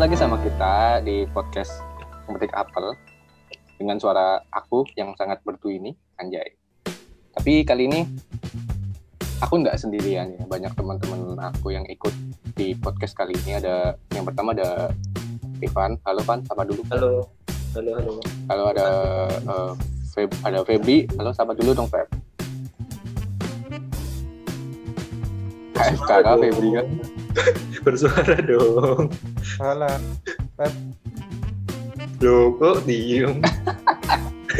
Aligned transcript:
lagi 0.00 0.16
sama 0.16 0.40
kita 0.40 1.04
di 1.04 1.28
podcast 1.28 1.84
Memetik 2.24 2.56
Apel 2.56 2.96
dengan 3.76 4.00
suara 4.00 4.40
aku 4.48 4.88
yang 4.96 5.12
sangat 5.12 5.44
bertu 5.44 5.68
ini, 5.76 5.92
Anjay. 6.16 6.56
Tapi 7.36 7.68
kali 7.68 7.84
ini 7.84 8.08
aku 9.44 9.60
nggak 9.60 9.76
sendirian 9.76 10.40
ya, 10.40 10.48
banyak 10.48 10.72
teman-teman 10.72 11.36
aku 11.44 11.76
yang 11.76 11.84
ikut 11.84 12.16
di 12.56 12.72
podcast 12.80 13.12
kali 13.12 13.36
ini. 13.44 13.60
Ada 13.60 13.92
yang 14.16 14.24
pertama 14.24 14.56
ada 14.56 14.88
Ivan, 15.60 16.00
halo 16.08 16.24
Van, 16.24 16.40
sama 16.48 16.64
dulu. 16.64 16.80
Halo, 16.88 17.28
halo, 17.76 17.90
halo. 18.00 18.12
Halo 18.48 18.64
ada 18.72 18.86
uh, 19.52 19.72
Feb, 20.16 20.32
ada 20.40 20.64
Febri, 20.64 21.12
halo 21.20 21.36
sama 21.36 21.52
dulu 21.52 21.76
dong 21.76 21.92
Feb. 21.92 22.08
KFK 25.76 26.10
Febri 26.24 26.68
kan. 26.72 26.88
Bersuara 27.84 28.36
dong. 28.42 29.10
Salah. 29.56 29.96
Loh, 32.20 32.52
kok 32.60 32.84
diem? 32.84 33.40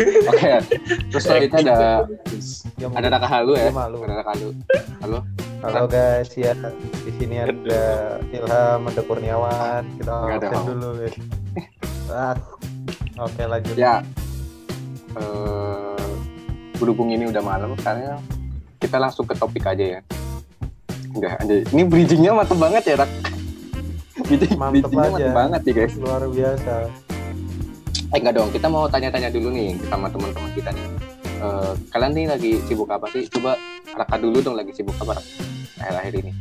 Oke, 0.00 0.64
terus 1.12 1.22
selanjutnya 1.26 1.60
ada 1.60 1.80
ada 2.96 3.06
Raka 3.10 3.28
Halu 3.28 3.52
ya. 3.58 3.68
Malu. 3.68 4.00
Ada 4.06 4.14
Raka 4.24 4.30
Halu. 4.32 4.48
Halo. 5.04 5.18
Halo 5.60 5.84
guys, 5.84 6.32
ya 6.40 6.56
di 7.04 7.12
sini 7.20 7.36
ada 7.36 8.16
Ilham, 8.32 8.80
ada 8.88 9.00
Kurniawan. 9.04 9.84
Kita 10.00 10.40
absen 10.40 10.56
Om. 10.56 10.66
dulu 10.72 10.88
guys. 11.04 11.16
Ah. 12.08 12.36
Oke 13.20 13.44
lanjut. 13.44 13.76
Ya. 13.76 14.00
Eh 15.20 16.00
berhubung 16.80 17.12
ini 17.12 17.28
udah 17.28 17.44
malam, 17.44 17.76
karena 17.76 18.16
kita 18.80 18.96
langsung 18.96 19.28
ke 19.28 19.36
topik 19.36 19.68
aja 19.68 19.84
ya. 19.84 20.00
Udah, 21.10 21.32
aja. 21.36 21.54
Ini 21.66 21.82
bridgingnya 21.86 22.32
mantep 22.32 22.58
banget 22.58 22.82
ya, 22.86 22.94
Rak. 23.02 23.10
Bridging, 24.20 24.54
Mantep 24.56 24.90
bridgingnya 24.90 25.00
aja. 25.02 25.10
mantep 25.10 25.32
banget 25.34 25.60
ya, 25.66 25.72
guys. 25.74 25.94
Luar 25.98 26.22
biasa. 26.26 26.74
Eh, 28.10 28.18
enggak 28.18 28.34
dong. 28.36 28.50
Kita 28.50 28.66
mau 28.66 28.84
tanya-tanya 28.86 29.30
dulu 29.30 29.48
nih 29.50 29.78
sama 29.86 30.06
teman-teman 30.10 30.50
kita 30.54 30.70
nih. 30.70 30.86
Eh, 31.40 31.72
kalian 31.90 32.12
nih 32.14 32.26
lagi 32.28 32.50
sibuk 32.66 32.90
apa 32.90 33.06
sih? 33.10 33.26
Coba 33.26 33.56
Raka 33.90 34.16
dulu 34.18 34.38
dong 34.38 34.54
lagi 34.54 34.70
sibuk 34.70 34.94
apa, 34.98 35.18
Rak? 35.18 35.26
Akhir-akhir 35.80 36.14
ini. 36.22 36.32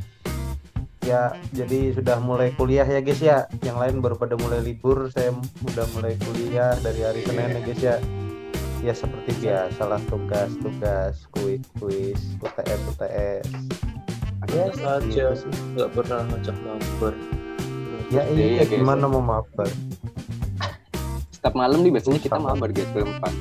Ya, 1.02 1.34
jadi 1.50 1.96
sudah 1.98 2.22
mulai 2.22 2.54
kuliah 2.54 2.86
ya 2.86 3.02
guys 3.02 3.18
ya. 3.18 3.50
Yang 3.66 3.78
lain 3.82 3.96
baru 4.04 4.16
pada 4.20 4.38
mulai 4.38 4.62
libur. 4.62 5.10
Saya 5.10 5.34
udah 5.66 5.86
mulai 5.98 6.14
kuliah 6.22 6.78
dari 6.86 7.02
hari 7.02 7.26
Senin 7.26 7.58
ya 7.58 7.62
guys 7.64 7.82
ya. 7.82 7.96
Ya 8.80 8.94
seperti 8.96 9.36
biasa 9.44 9.82
lah 9.84 10.00
tugas-tugas, 10.08 11.26
kuis-kuis, 11.34 12.20
UTS, 12.40 12.80
UTS. 12.94 13.46
Ya, 14.48 14.66
Saja 14.72 15.02
gitu 15.04 15.36
sih. 15.36 15.52
nggak 15.76 15.90
pernah 15.92 16.20
ngajak 16.32 16.58
mabar. 16.64 17.14
Ya 18.10 18.24
Iya, 18.26 18.64
guys. 18.64 18.72
gimana 18.72 19.06
mau 19.06 19.20
mabar? 19.20 19.68
Setiap 21.30 21.54
malam 21.54 21.84
nih 21.84 21.92
biasanya 21.94 22.20
kita 22.20 22.36
Sama. 22.36 22.56
mabar, 22.56 22.70
guys, 22.72 22.90
berempat. 22.96 23.34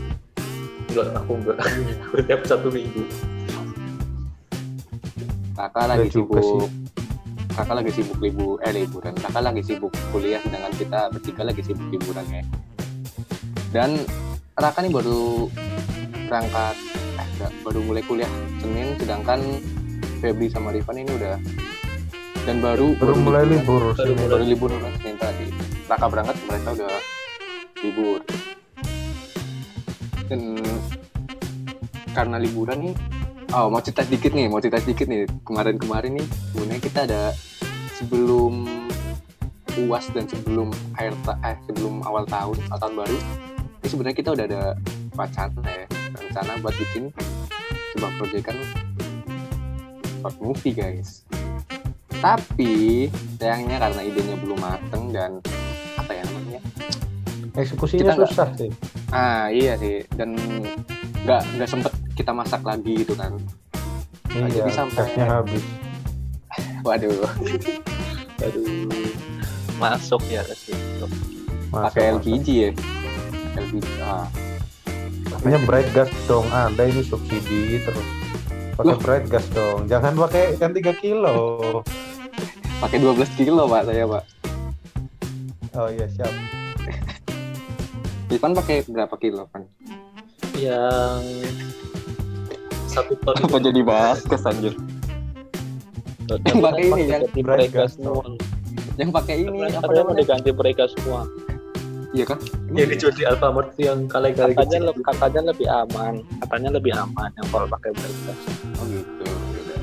Enggak, 0.91 1.07
aku 1.15 1.33
enggak. 1.39 1.59
Setiap 2.19 2.41
satu 2.45 2.69
minggu. 2.69 3.03
Kakak 5.55 5.87
lagi 5.87 6.09
sibuk 6.11 6.71
kakak 7.51 7.75
lagi 7.75 7.91
sibuk 7.91 8.23
libur 8.23 8.63
eh 8.63 8.71
liburan 8.71 9.11
kakak 9.19 9.43
lagi 9.43 9.67
sibuk 9.67 9.91
kuliah 10.15 10.39
sedangkan 10.47 10.71
kita 10.79 11.11
bertiga 11.11 11.43
lagi 11.43 11.63
sibuk 11.67 11.91
liburan 11.91 12.23
ya 12.31 12.43
dan 13.75 13.99
Raka 14.55 14.87
nih 14.87 14.95
baru 14.95 15.51
berangkat 16.31 16.79
eh 17.19 17.51
baru 17.67 17.83
mulai 17.83 18.07
kuliah 18.07 18.31
Senin 18.63 18.95
sedangkan 18.95 19.43
Febri 20.19 20.51
sama 20.51 20.75
Rifan 20.75 20.99
ini 20.99 21.11
udah 21.15 21.39
dan 22.49 22.65
baru 22.65 22.97
Baru 22.97 23.15
mulai 23.21 23.45
libur. 23.45 23.93
Baru 23.93 24.41
libur 24.41 24.73
kan 24.73 24.93
Senin 24.99 25.21
tadi. 25.21 25.47
Raka 25.85 26.07
berangkat 26.09 26.37
mereka 26.49 26.69
udah 26.75 26.93
libur. 27.85 28.21
Dan 30.29 30.57
karena 32.17 32.37
liburan 32.41 32.91
nih 32.91 32.95
oh 33.55 33.71
mau 33.71 33.79
cerita 33.81 34.03
sedikit 34.05 34.35
nih 34.35 34.51
mau 34.51 34.59
cerita 34.59 34.81
sedikit 34.81 35.07
nih. 35.07 35.29
Kemarin-kemarin 35.45 36.19
nih 36.19 36.27
sebenarnya 36.51 36.83
kita 36.83 37.01
ada 37.05 37.23
sebelum 38.01 38.65
uas 39.87 40.11
dan 40.11 40.27
sebelum 40.27 40.75
akhir 40.99 41.15
eh 41.47 41.57
sebelum 41.71 42.03
awal 42.03 42.27
tahun 42.27 42.59
atau 42.67 42.79
tahun 42.83 42.95
baru 42.99 43.17
ini 43.79 43.87
sebenarnya 43.87 44.17
kita 44.19 44.31
udah 44.35 44.45
ada 44.49 44.63
wacana 45.15 45.63
ya. 45.69 45.87
Rencana 46.17 46.53
buat 46.65 46.75
bikin 46.75 47.13
sebuah 47.95 48.13
proyek 48.19 48.43
kan 48.49 48.57
short 50.19 50.37
movie 50.39 50.73
guys 50.73 51.23
tapi 52.19 53.07
sayangnya 53.39 53.79
karena 53.79 54.01
idenya 54.03 54.37
belum 54.37 54.59
mateng 54.59 55.05
dan 55.09 55.31
apa 55.95 56.11
ya 56.13 56.23
namanya 56.25 56.61
Eksekusinya 57.55 58.03
Kita 58.05 58.15
susah 58.25 58.49
sih. 58.55 58.71
ah 59.11 59.47
iya 59.49 59.75
sih 59.75 60.03
dan 60.13 60.35
nggak 61.21 61.43
nggak 61.55 61.69
sempet 61.69 61.91
kita 62.13 62.31
masak 62.31 62.63
lagi 62.63 62.99
gitu 62.99 63.15
kan 63.15 63.35
Nah, 64.29 64.45
Iya, 64.45 64.61
jadi 64.61 64.71
sampai- 64.77 65.17
habis. 65.17 65.65
waduh 66.87 67.25
Aduh. 68.39 68.93
Masuk 69.75 70.21
ya 70.27 70.43
ke 70.43 70.55
situ. 70.55 71.07
Pakai. 71.69 72.13
LPG 72.15 72.47
ya 72.47 72.71
LPG 73.57 73.87
ah 74.01 74.29
Makanya 75.29 75.59
bright 75.65 75.89
gas 75.91 76.11
dong. 76.25 76.45
Ada 76.49 76.83
ini 76.85 77.01
subsidi 77.01 77.81
terus. 77.81 78.05
Pakai 78.79 78.95
bright 79.03 79.27
gas 79.27 79.43
dong. 79.51 79.91
Jangan 79.91 80.15
pakai 80.15 80.55
kan 80.55 80.71
3 80.71 80.95
kilo. 81.03 81.37
pakai 82.79 83.03
12 83.03 83.27
kilo 83.35 83.67
pak 83.67 83.91
saya 83.91 84.07
pak 84.07 84.23
Oh 85.75 85.91
iya 85.91 86.07
siap. 86.07 86.31
Ivan 88.31 88.55
pakai 88.55 88.87
berapa 88.87 89.15
kilo 89.19 89.51
kan 89.51 89.67
Yang 90.55 91.51
satu 92.87 93.19
ton 93.19 93.35
apa 93.35 93.59
jadi 93.59 93.83
bahas 93.83 94.23
anjir 94.31 94.79
Yang 96.47 96.59
pakai 96.63 96.83
ini, 96.87 97.03
yang 97.11 97.23
mereka 97.35 97.91
gas 97.91 97.99
semua. 97.99 98.23
yang 98.95 99.11
pakai 99.11 99.35
ini 99.43 99.59
apa 99.75 99.91
namanya 99.91 100.19
diganti 100.23 100.51
mereka 100.55 100.85
semua. 100.93 101.25
Iya 102.17 102.25
kan? 102.25 102.39
Yang 102.73 102.89
dijual 102.97 103.13
di 103.13 103.25
Alfamart 103.29 103.71
yang 103.77 104.09
kali-kali 104.09 104.57
katanya 104.57 104.93
lebih 104.93 105.03
katanya 105.05 105.41
lebih 105.53 105.67
aman. 105.69 106.15
Katanya 106.41 106.71
lebih 106.77 106.93
aman 106.97 107.31
yang 107.37 107.47
kalau 107.53 107.67
pakai 107.69 107.91
brightness 107.93 108.41
oh 108.81 108.85
gitu. 108.89 109.27
Yaudah. 109.29 109.81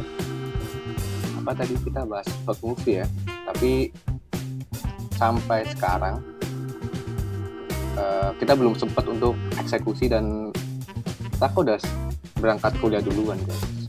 apa 1.46 1.52
tadi 1.62 1.74
kita 1.86 2.02
bahas 2.10 2.28
short 2.46 2.60
movie 2.66 3.06
ya? 3.06 3.08
Tapi 3.46 3.72
sampai 5.16 5.60
sekarang 5.70 6.16
eh, 7.96 8.30
kita 8.42 8.54
belum 8.58 8.74
sempat 8.74 9.06
untuk 9.06 9.38
eksekusi 9.62 10.10
dan 10.10 10.50
kita 11.36 11.48
udah 11.52 11.78
berangkat 12.42 12.74
kuliah 12.82 13.04
duluan 13.04 13.38
guys. 13.46 13.86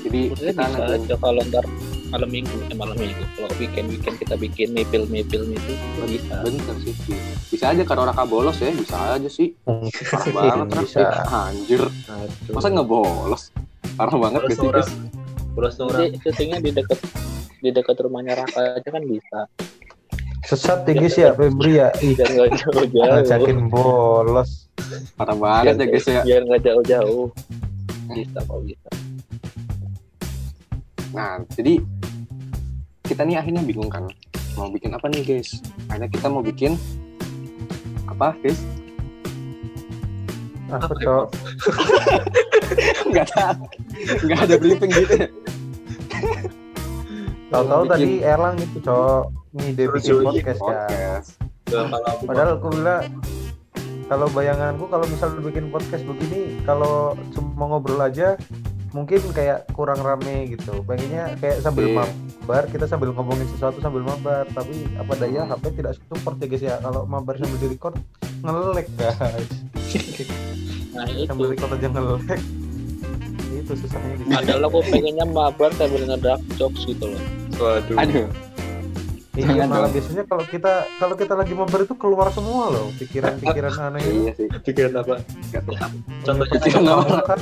Jadi 0.00 0.32
Sebenarnya 0.34 0.52
kita 0.52 0.62
bisa 0.66 0.74
nanti 0.74 0.92
aja 1.06 1.16
kalau 1.20 1.42
ntar 1.46 1.64
malam 2.10 2.28
minggu 2.28 2.56
eh 2.66 2.76
malam 2.76 2.96
minggu. 2.98 3.22
Kalau 3.38 3.54
weekend 3.62 3.86
weekend 3.94 4.16
kita 4.18 4.34
bikin 4.34 4.74
mipil 4.74 5.06
mipil 5.06 5.46
itu 5.46 5.72
bisa. 6.10 6.42
bener 6.42 6.76
sih 6.82 6.94
bisa 7.54 7.64
aja 7.70 7.82
kalau 7.86 8.02
raka 8.06 8.26
bolos 8.26 8.58
ya 8.58 8.74
bisa 8.74 8.96
aja 9.14 9.30
sih. 9.30 9.54
Parah 10.34 10.66
banget. 10.66 10.90
Bisa. 10.90 11.06
Anjir. 11.30 11.82
Aduh. 11.86 12.52
masa 12.54 12.66
nggak 12.74 12.88
bolos? 12.90 13.42
Parah 13.94 14.14
banget 14.18 14.40
gak 14.46 14.58
sih 14.58 14.68
Bolos 14.68 14.86
guys 14.86 14.90
Bolos 15.50 15.74
orang. 15.82 16.14
syutingnya 16.22 16.58
di 16.62 16.70
dekat 16.74 16.98
di 17.60 17.70
dekat 17.70 17.96
rumahnya 18.02 18.42
Raka 18.42 18.80
aja 18.82 18.88
kan 18.90 19.02
bisa. 19.06 19.40
Sesat 20.46 20.82
tinggi 20.88 21.06
sih 21.06 21.22
ya? 21.22 21.30
Febri 21.36 21.78
ya. 21.78 21.94
Nggak 21.94 22.58
jauh-jauh. 22.58 23.14
ngajakin 23.22 23.58
bolos. 23.70 24.66
parah 25.14 25.36
banget 25.36 25.76
ya 25.78 25.86
guys 25.86 26.06
ya. 26.08 26.22
biar 26.26 26.42
nggak 26.42 26.62
jauh-jauh. 26.66 27.30
Bisa 28.10 28.42
kok 28.42 28.60
bisa 28.66 28.90
nah 31.10 31.42
jadi 31.54 31.82
kita 33.06 33.26
nih 33.26 33.42
akhirnya 33.42 33.62
bingung 33.66 33.90
kan 33.90 34.06
mau 34.54 34.70
bikin 34.70 34.94
apa 34.94 35.06
nih 35.10 35.22
guys? 35.26 35.58
Akhirnya 35.90 36.10
kita 36.10 36.26
mau 36.30 36.42
bikin 36.42 36.78
apa 38.06 38.34
guys? 38.38 38.60
Apa 40.70 40.86
Apa 40.86 40.94
cok? 40.94 41.24
nggak 43.10 43.26
tahu 43.34 43.62
nggak 44.26 44.40
ada 44.46 44.54
briefing 44.58 44.90
gitu. 44.94 45.14
Ya 45.18 45.28
Tahu-tahu 47.50 47.82
Bikin 47.82 47.90
tadi 47.90 48.10
Erlang 48.22 48.56
itu 48.62 48.78
cok 48.78 49.22
ngide 49.58 49.84
bikin 49.90 50.14
podcast 50.22 50.60
podcast. 50.62 51.28
Kalau 51.66 51.98
aku 52.06 52.22
Padahal 52.30 52.50
aku 52.54 52.68
bilang 52.70 53.02
kalau 54.06 54.26
bayanganku 54.30 54.84
kalau 54.86 55.06
misalnya 55.06 55.42
bikin 55.42 55.66
podcast 55.70 56.02
begini 56.06 56.58
kalau 56.66 57.14
cuma 57.34 57.66
ngobrol 57.66 57.98
aja 58.02 58.38
mungkin 58.90 59.20
kayak 59.30 59.70
kurang 59.72 60.00
rame 60.00 60.50
gitu. 60.50 60.82
Pengennya 60.82 61.34
kayak 61.38 61.62
sambil 61.62 61.90
Iya. 61.90 61.96
mabar 62.02 62.64
kita 62.66 62.84
sambil 62.84 63.14
ngomongin 63.14 63.46
sesuatu 63.54 63.78
sambil 63.78 64.02
mabar. 64.02 64.44
Tapi 64.50 64.86
apa 64.96 65.12
daya 65.16 65.46
HP 65.46 65.64
tidak 65.78 65.94
support 66.06 66.36
ya 66.38 66.46
guys 66.46 66.62
ya. 66.62 66.74
Kalau 66.78 67.06
mabar 67.06 67.34
sambil 67.38 67.58
di 67.58 67.68
record 67.70 67.94
ngelek 68.42 68.88
guys. 68.96 69.48
Nah 70.90 71.06
sambil 71.22 71.54
itu 71.54 71.54
record 71.54 71.70
aja 71.78 71.88
ngelek 71.88 72.40
itu 73.50 73.72
susahnya 73.76 74.14
di 74.14 74.24
sini. 74.26 74.34
padahal 74.34 74.62
aku 74.66 74.78
pengennya 74.90 75.26
mabar 75.26 75.70
sambil 75.78 76.02
ngedak 76.02 76.40
jokes 76.58 76.82
gitu 76.82 77.04
loh. 77.06 77.22
Waduh. 77.58 77.96
aduh 77.98 78.26
Iya 79.30 79.62
malah 79.62 79.86
dong. 79.86 79.94
biasanya 79.94 80.24
kalau 80.26 80.42
kita 80.42 80.72
kalau 80.98 81.14
kita 81.14 81.38
lagi 81.38 81.54
mabar 81.54 81.86
itu 81.86 81.94
keluar 81.94 82.28
semua 82.28 82.66
loh 82.66 82.90
pikiran-pikiran 82.98 83.72
aneh 83.86 84.02
itu. 84.02 84.10
iya 84.20 84.32
sih. 84.34 84.48
Pikiran 84.50 84.92
apa? 84.98 85.22
Tahu. 85.22 85.70
Contohnya 86.26 86.58
Pikiran 86.58 86.84
apa? 86.90 87.34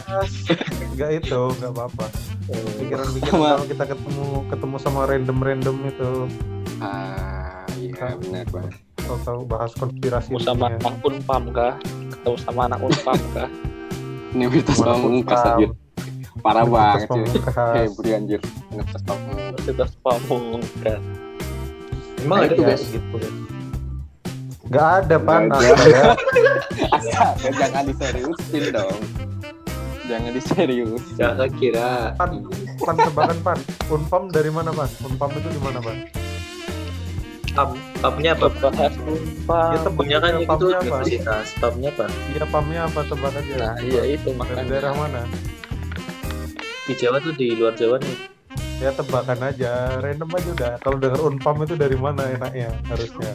Enggak 0.85 1.11
itu, 1.25 1.40
enggak 1.56 1.70
apa-apa. 1.73 2.06
Pikiran-pikiran 2.76 3.32
Sama- 3.32 3.49
kalau 3.50 3.67
kita 3.67 3.85
ketemu 3.88 4.26
ketemu 4.46 4.76
sama 4.76 5.00
random-random 5.05 5.76
itu. 5.87 6.11
Ah 6.79 7.64
iya 7.75 8.14
benar 8.14 8.44
banget 8.49 8.75
tahu-tahu 8.99 9.40
bahas 9.49 9.73
konspirasi 9.73 10.29
ketemu 10.29 10.44
sama 10.44 10.67
anak 10.69 10.94
unpam 11.00 11.43
kah? 11.49 11.75
Ketemu 12.12 12.37
sama 12.38 12.61
anak 12.69 12.81
unpam 12.85 13.20
kah? 13.32 13.49
Universitas 14.31 14.76
Pamungkas 14.76 15.40
anjir. 15.43 15.70
Parah 16.38 16.69
banget 16.69 17.08
sih 17.08 17.40
kayak 17.43 17.96
beri 17.96 18.11
anjir. 18.12 18.40
Universitas 18.69 19.02
Pamungkas. 19.02 19.40
Universitas 19.56 19.90
Pamungkas 20.05 21.00
Emang 22.23 22.38
ada 22.44 22.55
Iya, 22.55 22.67
guys? 22.67 22.82
gitu. 22.88 23.17
Enggak 24.69 24.88
ada, 25.00 25.17
Pan. 25.17 25.43
Astaga. 25.49 26.03
jangan 27.61 27.82
diseriusin 27.88 28.65
dong 28.70 29.00
jangan 30.09 30.32
diserius 30.32 31.05
Jangan 31.20 31.50
kira. 31.61 32.17
Pan, 32.17 32.41
pan 32.81 32.97
tebakan, 32.97 33.38
Pan. 33.44 33.59
Unpam 33.93 34.23
dari 34.32 34.49
mana, 34.49 34.73
Pan? 34.73 34.88
Unpam 35.05 35.31
itu 35.37 35.49
di 35.53 35.61
mana, 35.61 35.79
Pan? 35.85 35.97
Pam, 37.53 37.69
pamnya 38.00 38.32
apa? 38.32 38.49
bahas 38.49 38.94
unpam 39.05 39.69
Ya, 39.69 39.79
tebak. 39.85 39.97
Pamnya 40.00 40.19
kan 40.23 40.32
itu 40.41 40.64
universitas. 40.71 41.47
Pamnya 41.61 41.91
apa? 41.93 42.06
Iya, 42.32 42.44
pamnya 42.49 42.81
apa 42.88 43.00
tebak 43.05 43.32
aja. 43.37 43.55
nah 43.59 43.75
iya 43.85 44.03
itu 44.09 44.29
Dari 44.31 44.38
makanya 44.41 44.64
daerah 44.64 44.93
mana? 44.97 45.23
Di 46.88 46.94
Jawa 46.97 47.19
tuh 47.21 47.35
di 47.37 47.47
luar 47.53 47.76
Jawa 47.76 48.00
nih. 48.00 48.17
Ya 48.78 48.94
tebakan 48.94 49.42
aja, 49.42 49.98
random 49.98 50.30
aja 50.38 50.48
udah. 50.54 50.72
Kalau 50.78 50.96
dengar 51.02 51.20
Unpam 51.26 51.66
itu 51.66 51.75
dari 51.75 51.98
mana 51.98 52.30
enaknya 52.30 52.70
harusnya? 52.86 53.34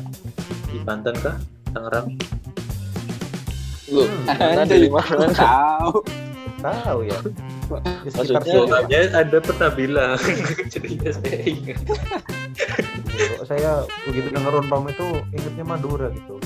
Di 0.72 0.80
Banten 0.88 1.16
kah? 1.20 1.36
Tangerang. 1.76 2.16
lu 3.92 4.08
Hmm, 4.08 4.64
dari 4.64 4.88
mana 4.88 5.28
tahu 5.36 6.02
Tahu 6.64 7.00
ya. 7.04 7.20
Di 8.08 8.10
Maksudnya-. 8.16 8.40
Soalnya 8.40 9.00
ada 9.12 9.38
pernah 9.44 9.70
bilang. 9.76 10.16
Jadinya 10.72 11.12
saya 11.12 11.40
ingat. 11.44 11.80
Saya 13.44 13.72
begitu 14.08 14.32
dengar 14.32 14.56
Unpam 14.56 14.88
itu 14.88 15.08
ingetnya 15.36 15.66
Madura 15.68 16.08
gitu. 16.16 16.40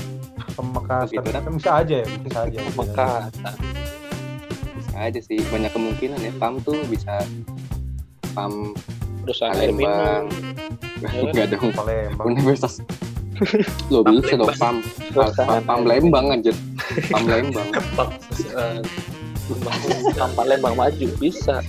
Pemekasan 0.58 1.22
Gitu 1.22 1.30
kan? 1.30 1.46
kan 1.46 1.54
bisa 1.54 1.70
aja 1.86 1.94
ya, 2.02 2.06
bisa 2.18 2.38
aja. 2.50 2.58
Pemekasan 2.66 3.30
bisa 4.98 4.98
aja 4.98 5.20
sih 5.22 5.38
banyak 5.54 5.70
kemungkinan 5.70 6.18
ya 6.18 6.32
PAM 6.42 6.58
tuh 6.66 6.82
bisa 6.90 7.22
PAM 8.34 8.52
perusahaan 9.24 9.56
air 9.60 9.70
Palembang 9.72 10.24
enggak 11.04 11.46
dong 11.54 11.70
Palembang. 11.74 12.26
Universitas. 12.26 12.82
Lo 13.92 14.02
bisa 14.02 14.34
dong 14.34 14.50
PAM 14.58 14.76
PAM, 15.62 15.80
Lembang 15.86 16.26
anjir. 16.34 16.56
PAM 17.12 17.24
Lembang 17.28 17.68
Pam. 17.94 18.08
eh, 18.56 18.80
Pam 20.18 20.30
Palembang 20.34 20.74
maju 20.74 21.06
bisa. 21.22 21.62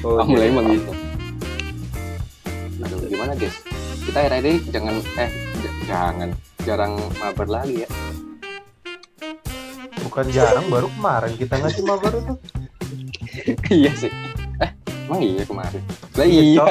Oh, 0.00 0.22
PAM 0.22 0.32
iya. 0.32 0.38
Lembang 0.48 0.66
gitu 0.72 0.92
aduh 2.84 3.00
gimana 3.08 3.32
guys? 3.32 3.56
Kita 4.04 4.18
era 4.20 4.36
ini 4.44 4.60
jangan 4.68 4.96
eh 5.16 5.30
jangan 5.88 6.28
jarang 6.68 6.92
mabar 7.16 7.48
lagi 7.48 7.88
ya. 7.88 7.88
Bukan 10.04 10.28
jarang, 10.30 10.68
baru 10.68 10.92
kemarin 11.00 11.32
kita 11.40 11.54
ngasih 11.58 11.82
mabar 11.88 12.12
itu. 12.12 12.34
iya 13.82 13.92
sih 13.96 14.12
emang 15.04 15.20
iya 15.20 15.42
kemarin 15.44 15.82
lah 16.14 16.26
Iya, 16.26 16.42
iya. 16.44 16.66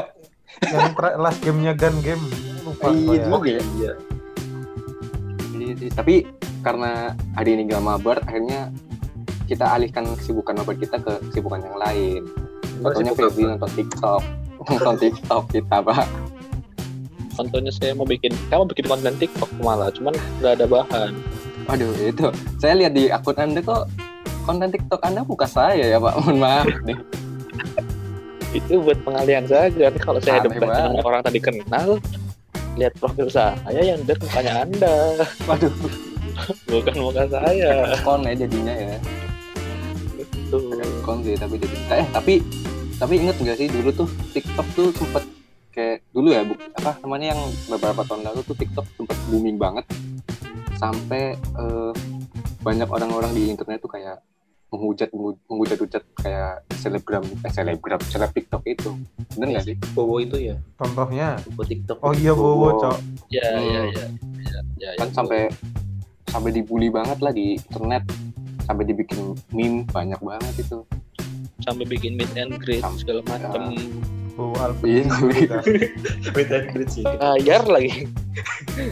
Yang 0.64 0.96
last 1.18 1.40
gamenya 1.42 1.74
Gun 1.74 1.96
Game. 2.00 2.24
Lupa 2.64 2.88
Iya 2.90 3.08
saya. 3.20 3.26
juga 3.28 3.50
ya 3.50 3.62
Iya. 3.74 3.92
Iya 5.54 5.74
sih, 5.78 5.90
tapi 5.90 6.16
karena 6.62 7.12
hari 7.34 7.56
ini 7.56 7.68
gak 7.68 7.84
mabar, 7.84 8.18
akhirnya 8.24 8.72
kita 9.46 9.66
alihkan 9.68 10.08
kesibukan 10.16 10.56
mabar 10.56 10.76
kita 10.76 10.98
ke 10.98 11.12
kesibukan 11.30 11.60
yang 11.60 11.78
lain. 11.78 12.22
Contohnya 12.80 13.12
Febri 13.14 13.44
nonton 13.44 13.72
TikTok, 13.74 14.22
nonton 14.70 14.96
TikTok 15.00 15.44
kita, 15.50 15.78
Pak. 15.80 16.08
contohnya 17.34 17.74
saya 17.74 17.98
mau 17.98 18.06
bikin 18.06 18.30
kamu 18.46 18.62
mau 18.62 18.70
bikin 18.70 18.86
konten 18.86 19.14
TikTok 19.18 19.50
malah 19.58 19.90
cuman 19.90 20.14
nggak 20.38 20.54
ada 20.54 20.66
bahan 20.70 21.18
Waduh, 21.64 21.90
itu. 21.98 22.28
Saya 22.60 22.76
lihat 22.76 22.94
di 22.94 23.08
akun 23.08 23.40
Anda 23.40 23.64
kok 23.64 23.88
konten 24.44 24.68
TikTok 24.70 25.00
Anda 25.00 25.24
buka 25.24 25.48
saya 25.48 25.80
ya, 25.80 25.98
Pak. 25.98 26.14
Mohon 26.20 26.38
maaf 26.38 26.68
nih. 26.84 26.98
Itu 28.54 28.74
buat 28.80 29.00
pengalihan 29.02 29.46
saja 29.50 29.90
nanti 29.90 30.00
kalau 30.00 30.22
saya 30.22 30.46
debat 30.46 30.62
dengan 30.62 31.02
orang 31.02 31.22
tadi 31.26 31.40
kenal 31.42 31.98
lihat 32.78 32.94
profil 32.98 33.30
saya 33.30 33.82
yang 33.82 34.02
lihat 34.06 34.20
mukanya 34.22 34.54
anda. 34.66 34.96
Waduh, 35.46 35.74
bukan 36.72 36.96
muka 36.98 37.24
saya. 37.30 37.94
Kon 38.02 38.26
ya 38.26 38.34
jadinya 38.34 38.74
ya. 38.74 38.98
tuh 40.50 40.70
Kon 41.02 41.26
sih, 41.26 41.34
tapi 41.38 41.58
jadi 41.58 41.76
eh 42.02 42.06
tapi 42.14 42.42
tapi 42.98 43.14
inget 43.18 43.38
nggak 43.42 43.58
sih 43.58 43.68
dulu 43.70 43.90
tuh 44.06 44.10
TikTok 44.38 44.68
tuh 44.78 44.88
sempet 44.94 45.24
kayak 45.74 46.06
dulu 46.14 46.30
ya 46.30 46.46
bu, 46.46 46.54
apa 46.78 47.02
namanya 47.02 47.34
yang 47.34 47.42
beberapa 47.66 48.06
tahun 48.06 48.22
lalu 48.30 48.46
tuh 48.46 48.56
TikTok 48.58 48.86
sempet 48.98 49.18
booming 49.30 49.58
banget. 49.58 49.86
Sampai 50.78 51.38
eh, 51.38 51.94
banyak 52.62 52.90
orang-orang 52.90 53.32
di 53.34 53.50
internet 53.50 53.82
tuh 53.82 53.92
kayak 53.92 54.22
menghujat 54.74 55.14
menghujat 55.46 55.78
hujat 55.78 56.02
kayak 56.18 56.66
selebgram 56.74 57.22
eh 57.22 57.52
selebgram 57.52 58.02
seleb 58.04 58.34
TikTok 58.34 58.66
itu 58.66 58.98
bener 59.32 59.54
nggak 59.54 59.64
sih 59.64 59.76
Bowo 59.94 60.18
itu 60.18 60.42
ya. 60.42 60.58
Contohnya. 60.74 61.38
Bowo 61.48 61.62
TikTok. 61.64 61.98
Oh 62.00 62.10
iya, 62.12 62.34
Bowo, 62.34 62.54
Bowo. 62.58 62.70
Cok. 62.82 62.98
ya 63.30 63.46
Hmm. 63.46 63.62
ya 63.62 63.82
ya 63.86 64.06
ya, 64.42 64.60
ya, 64.80 64.90
kan 64.98 65.08
ya. 65.08 65.14
sampai 65.14 65.42
sampai 66.26 66.50
dibully 66.52 66.90
banget 66.90 67.18
lah 67.18 67.30
di 67.30 67.54
internet 67.56 68.02
sampai 68.64 68.84
dibikin 68.84 69.22
meme 69.50 69.86
banyak 69.86 70.18
banget 70.18 70.56
itu 70.60 70.82
sampai 71.60 71.86
bikin 71.86 72.18
meet 72.18 72.34
and 72.34 72.58
greet 72.58 72.82
Sam- 72.82 72.98
segala 72.98 73.22
macam 73.24 73.78
Bowo 74.34 74.58
Alfred. 74.58 75.06
Iya. 75.06 75.62
Meet 76.34 76.50
and 76.58 76.68
greet 76.72 76.90
sih. 76.90 77.06
bayar 77.06 77.62
lagi 77.64 78.10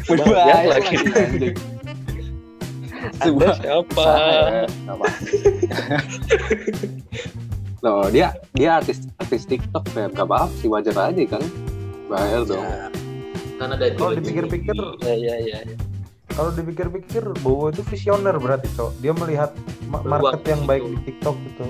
bayar 0.06 0.64
lagi 0.70 0.96
Sebuah 3.22 3.52
siapa 3.56 4.04
Saya, 4.04 4.68
apa. 4.88 5.06
Loh, 7.82 8.06
dia 8.08 8.32
dia 8.54 8.78
artis 8.78 9.02
artis 9.18 9.44
TikTok 9.44 9.84
ya 9.92 10.08
gak 10.08 10.24
apa 10.24 10.48
sih 10.56 10.66
wajar 10.66 10.94
aja 11.02 11.22
kan 11.28 11.42
bayar 12.06 12.46
dong 12.46 12.62
ya 12.62 12.88
Kan 13.58 13.68
ada 13.72 13.86
Kalau 13.94 14.12
dipikir-pikir, 14.16 14.74
ya 15.02 15.14
ya 15.14 15.36
ya, 15.38 15.58
ya. 15.62 15.76
kalau 16.32 16.50
dipikir-pikir 16.50 17.22
Bowo 17.46 17.70
itu 17.70 17.86
visioner 17.86 18.34
berarti, 18.34 18.66
Cok. 18.74 18.98
Dia 18.98 19.14
melihat 19.14 19.54
market 19.86 20.42
yang 20.50 20.66
itu. 20.66 20.66
baik 20.66 20.84
di 20.84 20.98
TikTok 21.06 21.38
itu 21.46 21.66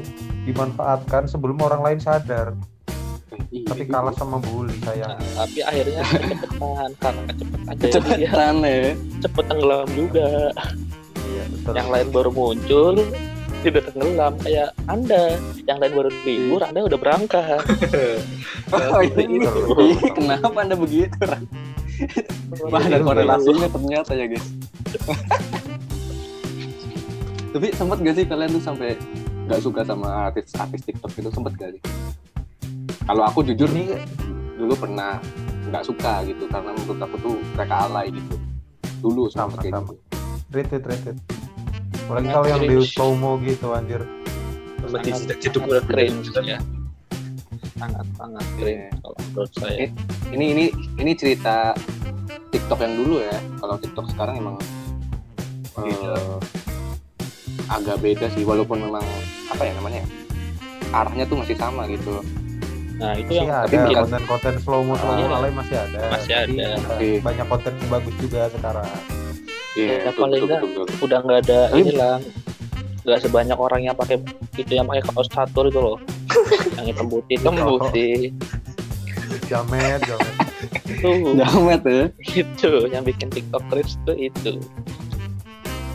dimanfaatkan 0.45 1.27
sebelum 1.27 1.59
orang 1.59 1.81
lain 1.83 1.99
sadar. 1.99 2.55
Ih, 3.51 3.67
Tapi 3.67 3.91
kalah 3.91 4.15
sama 4.15 4.39
bully 4.39 4.71
Nah, 4.79 4.83
sayang. 4.87 5.19
tapi 5.35 5.59
akhirnya 5.59 6.01
kecepatan 6.07 6.91
karena 6.95 7.21
kecepatan 7.27 7.73
kecepatan 7.75 8.55
ya 8.63 8.79
cepet 9.19 9.43
tenggelam 9.45 9.87
juga 9.91 10.29
Iya, 11.31 11.43
betul. 11.47 11.73
yang 11.79 11.89
lain 11.89 12.07
baru 12.11 12.29
muncul 12.35 12.95
tidak 13.61 13.83
tenggelam. 13.93 14.33
Kayak 14.41 14.69
anda 14.89 15.37
yang 15.69 15.77
lain 15.79 15.93
baru 15.93 16.09
libur 16.25 16.61
anda 16.65 16.79
udah 16.85 16.99
berangkat. 16.99 17.63
Oh, 18.71 19.03
ini, 19.03 19.35
ini 19.35 20.07
kenapa 20.15 20.63
anda 20.63 20.79
begitu 20.79 21.11
Ran? 21.27 21.43
Wah, 22.71 22.79
ada 22.79 23.03
korelasinya 23.03 23.67
ternyata 23.67 24.15
ya 24.15 24.31
guys. 24.31 24.47
Tapi 27.51 27.67
sempet 27.75 27.99
gak 27.99 28.15
sih 28.15 28.23
kalian 28.23 28.55
tuh 28.55 28.63
sampai 28.63 28.95
nggak 29.51 29.59
suka 29.59 29.83
sama 29.83 30.31
artis 30.31 30.55
artis 30.55 30.87
TikTok 30.87 31.11
itu? 31.19 31.29
Sempet 31.35 31.53
gak 31.59 31.69
sih? 31.75 31.81
Kalau 33.03 33.27
aku 33.27 33.43
jujur 33.43 33.67
Ini 33.75 33.99
dulu 34.55 34.87
pernah 34.87 35.19
nggak 35.67 35.83
suka 35.83 36.23
gitu 36.23 36.47
karena 36.47 36.71
menurut 36.71 36.99
aku 37.03 37.15
tuh 37.19 37.35
mereka 37.59 37.91
alay 37.91 38.07
gitu. 38.07 38.39
Dulu 39.03 39.27
Sama, 39.27 39.51
sama 39.51 39.67
kayak 39.67 39.83
gitu 39.83 40.11
retweet 40.51 40.83
retweet. 40.83 41.17
Apalagi 42.01 42.27
kalau 42.27 42.45
yang 42.45 42.61
di 42.61 42.77
slow 42.81 43.11
mo 43.13 43.39
gitu 43.39 43.71
anjir. 43.71 44.03
Jeduk 44.81 45.61
sangat 45.61 45.69
udah 45.69 45.81
cringe 45.85 46.27
ya 46.41 46.57
sangat 47.77 48.05
sangat 48.13 48.45
Iya. 48.57 48.89
kalau 48.93 49.17
menurut 49.23 49.51
saya 49.53 49.73
Eh, 49.79 49.89
ini 50.31 50.45
ini 50.53 50.65
ini 50.97 51.11
cerita 51.13 51.73
TikTok 52.51 52.77
yang 52.79 52.93
dulu 52.95 53.15
ya 53.19 53.33
kalau 53.57 53.75
TikTok 53.77 54.05
sekarang 54.11 54.35
emang 54.37 54.55
eh, 55.77 55.81
Beda. 55.81 56.13
agak 57.71 57.97
beda 57.99 58.25
sih 58.29 58.43
walaupun 58.43 58.81
memang 58.81 59.01
apa 59.49 59.61
ya 59.63 59.73
namanya 59.73 60.01
ya, 60.01 60.07
arahnya 60.91 61.25
tuh 61.25 61.37
masih 61.39 61.55
sama 61.55 61.87
gitu 61.87 62.21
nah 62.97 63.17
itu 63.17 63.33
Masih 63.33 63.37
yang 63.39 63.49
ada 63.49 63.65
bukan- 63.71 63.97
konten-konten 63.97 64.53
slow 64.59 64.81
mo 64.83 64.93
slow 64.95 65.13
mo 65.17 65.25
Iya. 65.41 65.49
masih 65.51 65.77
ada. 65.79 65.99
Masih 66.11 66.33
ada. 66.37 66.65
eh, 66.69 66.77
Oke. 66.77 67.09
Banyak 67.19 67.45
konten 67.47 67.71
yang 67.75 67.89
bagus 67.91 68.15
juga 68.21 68.41
sekarang. 68.51 68.89
Iya, 69.71 70.03
Ya, 70.03 70.11
paling 70.11 70.41
betul, 70.41 70.47
nggak- 70.47 70.61
betul, 70.61 70.83
betul. 70.83 70.97
udah 71.01 71.19
nggak 71.21 71.39
ada 71.41 71.59
Tapi- 71.65 71.79
inilah 71.81 72.15
nggak 73.01 73.19
sebanyak 73.19 73.57
orang 73.57 73.81
yang 73.81 73.95
pakai 73.95 74.17
itu 74.53 74.71
yang 74.71 74.85
pakai 74.85 75.01
kaos 75.03 75.25
catur 75.25 75.65
itu 75.65 75.79
loh 75.79 75.97
yang 76.77 76.85
hitam 76.85 77.07
putih 77.07 77.35
hitam 77.35 77.53
putih 77.57 78.29
Jamet, 79.47 79.99
jamet. 80.01 80.33
Tuh, 81.01 81.33
Jamet 81.33 81.81
ya. 81.83 82.03
itu 82.33 82.71
yang 82.87 83.03
bikin 83.03 83.27
TikTok 83.27 83.63
Reels 83.69 83.99
tuh 84.01 84.15
itu. 84.15 84.59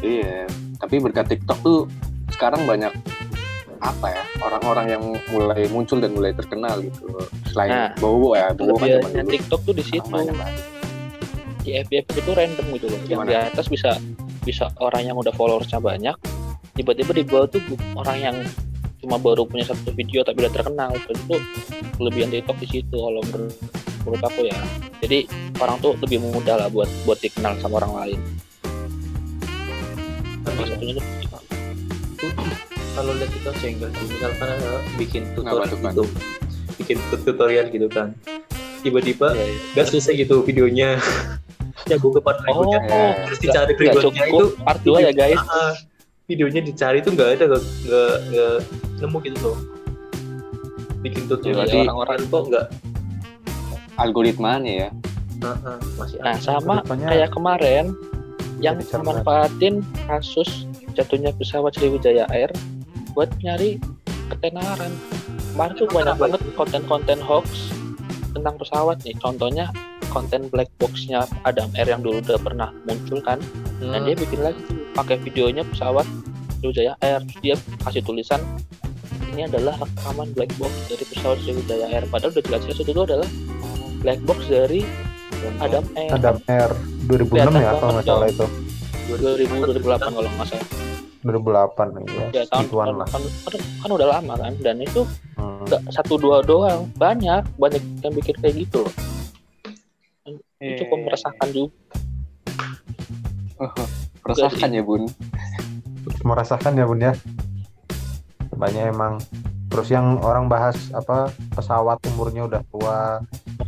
Iya. 0.03 0.45
Tapi 0.77 0.95
berkat 0.99 1.29
TikTok 1.31 1.59
tuh 1.61 1.79
sekarang 2.29 2.65
banyak 2.65 2.93
apa 3.77 4.07
ya 4.09 4.23
orang-orang 4.41 4.87
yang 4.91 5.03
mulai 5.31 5.69
muncul 5.69 6.01
dan 6.01 6.13
mulai 6.13 6.33
terkenal 6.33 6.81
gitu. 6.81 7.09
Selain 7.47 7.71
Nah, 7.71 7.89
Bowo 7.97 8.33
ya, 8.35 8.53
Bowo 8.53 8.77
kan. 8.77 9.25
TikTok 9.25 9.61
tuh 9.63 9.73
di 9.73 9.85
situ. 9.85 10.05
Di 11.67 11.83
FYP 11.83 12.23
itu 12.23 12.31
random 12.31 12.67
gitu 12.79 12.87
loh. 12.87 13.01
Yang 13.11 13.27
Gimana? 13.27 13.27
di 13.27 13.35
atas 13.35 13.67
bisa 13.67 13.99
bisa 14.47 14.71
orang 14.79 15.03
yang 15.11 15.19
udah 15.19 15.35
followersnya 15.35 15.83
banyak, 15.83 16.15
tiba-tiba 16.79 17.11
di 17.11 17.27
bawah 17.27 17.51
tuh 17.51 17.59
orang 17.99 18.17
yang 18.23 18.37
cuma 19.03 19.19
baru 19.19 19.43
punya 19.51 19.67
satu 19.67 19.91
video 19.91 20.23
tapi 20.23 20.47
udah 20.47 20.53
terkenal. 20.55 20.95
Itu 20.95 21.11
kelebihan 21.99 22.31
TikTok 22.31 22.63
di 22.63 22.69
situ 22.71 22.95
kalau 22.95 23.19
menurut, 23.27 23.51
menurut 24.07 24.23
aku 24.23 24.47
ya. 24.47 24.55
Jadi 25.03 25.27
orang 25.59 25.83
tuh 25.83 25.99
lebih 25.99 26.23
mudah 26.23 26.55
lah 26.55 26.71
buat 26.71 26.87
buat 27.03 27.19
dikenal 27.19 27.59
sama 27.59 27.83
orang 27.83 27.93
lain. 27.99 28.21
Salah 30.47 30.69
satunya 30.71 30.95
tuh 31.03 31.27
kalau 32.97 33.13
lihat 33.13 33.29
itu 33.29 33.51
jengkel 33.61 33.93
sih 33.93 34.07
misalkan 34.09 34.49
ada 34.57 34.81
bikin 34.97 35.23
tutorial 35.37 35.69
gitu 35.69 36.05
bikin 36.81 36.97
tutorial 37.13 37.67
gitu 37.69 37.89
kan 37.93 38.17
tiba-tiba 38.81 39.37
ya, 39.37 39.45
ya. 39.45 39.57
gak 39.77 39.87
selesai 39.93 40.17
gitu 40.17 40.41
videonya 40.41 40.97
nyambung 41.87 42.13
ke 42.13 42.21
part 42.21 42.39
berikutnya 42.41 42.79
Oh, 42.85 43.13
terus 43.25 43.39
dicari 43.39 43.73
berikutnya 43.73 44.03
itu 44.03 44.35
cukup. 44.35 44.49
part 44.61 44.81
2 44.83 45.07
ya 45.07 45.13
guys. 45.13 45.41
Ah, 45.43 45.73
videonya 46.27 46.61
dicari 46.61 46.99
itu 46.99 47.11
nggak 47.11 47.29
ada 47.35 47.45
nggak 47.49 48.55
nemu 48.99 49.17
gitu 49.23 49.39
loh. 49.41 49.59
Bikin 51.01 51.23
tutorial. 51.27 51.63
Berarti- 51.63 51.83
orang-orang. 51.83 52.19
Kok 52.27 52.43
nggak? 52.51 52.67
Algoritmanya 53.97 54.73
ya. 54.73 54.89
ah, 55.45 55.77
masih 55.97 56.17
Nah, 56.19 56.37
sama 56.37 56.81
kayak 56.83 57.31
kemarin 57.31 57.93
yang 58.57 58.81
memanfaatin 58.81 59.85
kasus 60.09 60.65
jatuhnya 60.97 61.29
pesawat 61.37 61.77
Sriwijaya 61.77 62.25
Air 62.29 62.49
buat 63.13 63.29
nyari 63.41 63.77
ketenaran. 64.33 64.93
Kemarin 65.53 65.75
tuh 65.77 65.89
banyak 65.89 66.17
banget 66.17 66.41
konten-konten 66.53 67.19
hoax 67.21 67.69
tentang 68.33 68.57
pesawat 68.57 68.97
nih. 69.05 69.17
Contohnya 69.17 69.69
konten 70.17 70.49
black 70.49 70.73
box-nya 70.77 71.21
Adam 71.45 71.69
Air 71.77 71.93
yang 71.93 72.01
dulu 72.01 72.25
udah 72.25 72.41
pernah 72.41 72.73
muncul 72.83 73.21
kan. 73.21 73.37
Dan 73.77 74.01
Hmm. 74.01 74.07
dia 74.07 74.17
bikin 74.17 74.41
lagi 74.41 74.61
pakai 74.93 75.21
videonya 75.21 75.61
pesawat 75.69 76.09
Sriwijaya 76.57 76.97
Air. 76.99 77.21
Terus 77.23 77.41
dia 77.43 77.55
kasih 77.85 78.01
tulisan 78.01 78.41
ini 79.29 79.45
adalah 79.45 79.77
rekaman 79.77 80.33
black 80.33 80.49
box 80.57 80.73
dari 80.89 81.05
pesawat 81.05 81.37
Sriwijaya 81.45 81.87
Air. 81.93 82.05
Padahal 82.09 82.33
udah 82.33 82.45
jelas-jelas 82.49 82.79
itu 82.81 82.97
adalah 82.97 83.29
black 84.01 84.21
box 84.25 84.39
dari 84.49 84.81
Adam 85.61 85.85
Air. 85.95 86.11
Adam 86.11 86.37
Air 86.49 86.71
2006 87.07 87.13
ya 87.29 87.45
Kelihatan 87.45 87.77
kalau 87.77 87.93
nggak 87.93 88.07
salah 88.09 88.29
itu 88.33 88.47
2000 89.13 89.69
2008 89.77 90.17
kalau 90.17 90.31
nggak 90.33 90.49
salah. 90.49 90.69
2008 91.27 91.91
ya, 92.07 92.25
Ya 92.33 92.43
tahun, 92.47 92.67
tahun 92.71 92.97
lah 93.03 93.09
kan, 93.11 93.23
kan, 93.45 93.53
kan 93.83 93.91
udah 93.91 94.09
lama 94.09 94.35
kan 94.39 94.53
dan 94.63 94.77
itu 94.79 95.03
Hmm. 95.37 95.67
satu 95.91 96.15
dua 96.17 96.41
doang 96.41 96.87
banyak 96.95 97.43
banyak 97.59 97.83
yang 98.01 98.15
bikin 98.15 98.35
kayak 98.39 98.55
gitu 98.63 98.87
loh. 98.87 98.93
Itu 100.57 100.85
cukup 100.85 100.99
meresahkan 101.05 101.49
juga. 101.53 101.73
Meresahkan 104.25 104.71
ya, 104.73 104.83
Bun. 104.83 105.03
merasakan 106.23 106.79
ya 106.79 106.87
bun 106.87 107.03
ya 107.03 107.13
banyak 108.55 108.95
emang 108.95 109.19
terus 109.67 109.91
yang 109.91 110.23
orang 110.23 110.47
bahas 110.47 110.75
apa 110.95 111.29
pesawat 111.53 111.99
umurnya 112.15 112.47
udah 112.47 112.63
tua 112.71 113.21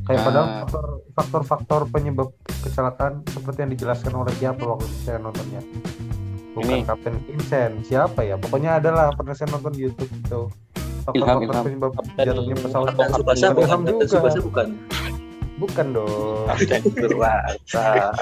kayak 0.06 0.22
Ah. 0.22 0.24
padahal 0.24 0.46
faktor 0.62 0.84
faktor-faktor 1.12 1.80
penyebab 1.90 2.28
kecelakaan 2.62 3.26
seperti 3.26 3.58
yang 3.66 3.72
dijelaskan 3.74 4.14
oleh 4.14 4.32
siapa 4.38 4.62
waktu 4.64 4.86
saya 5.02 5.18
nontonnya 5.18 5.60
bukan 6.54 6.78
Ini. 6.78 6.86
Kapten 6.86 7.14
Vincent 7.26 7.74
siapa 7.84 8.22
ya 8.22 8.38
pokoknya 8.38 8.78
adalah 8.78 9.10
pernah 9.12 9.34
saya 9.34 9.50
nonton 9.50 9.74
di 9.74 9.90
YouTube 9.90 10.10
itu 10.10 10.40
faktor-faktor 11.04 11.42
Ilham. 11.52 11.64
penyebab 11.66 11.92
jatuhnya 12.16 12.56
pesawat 12.58 12.86
Kapten 12.94 13.12
Subasa 13.18 13.46
bukan 13.50 13.68
Kapten. 13.82 14.06
Subasa 14.08 14.38
bukan 14.42 14.68
bukan 15.58 15.86
dong 15.90 16.46
Berwasa. 16.94 18.14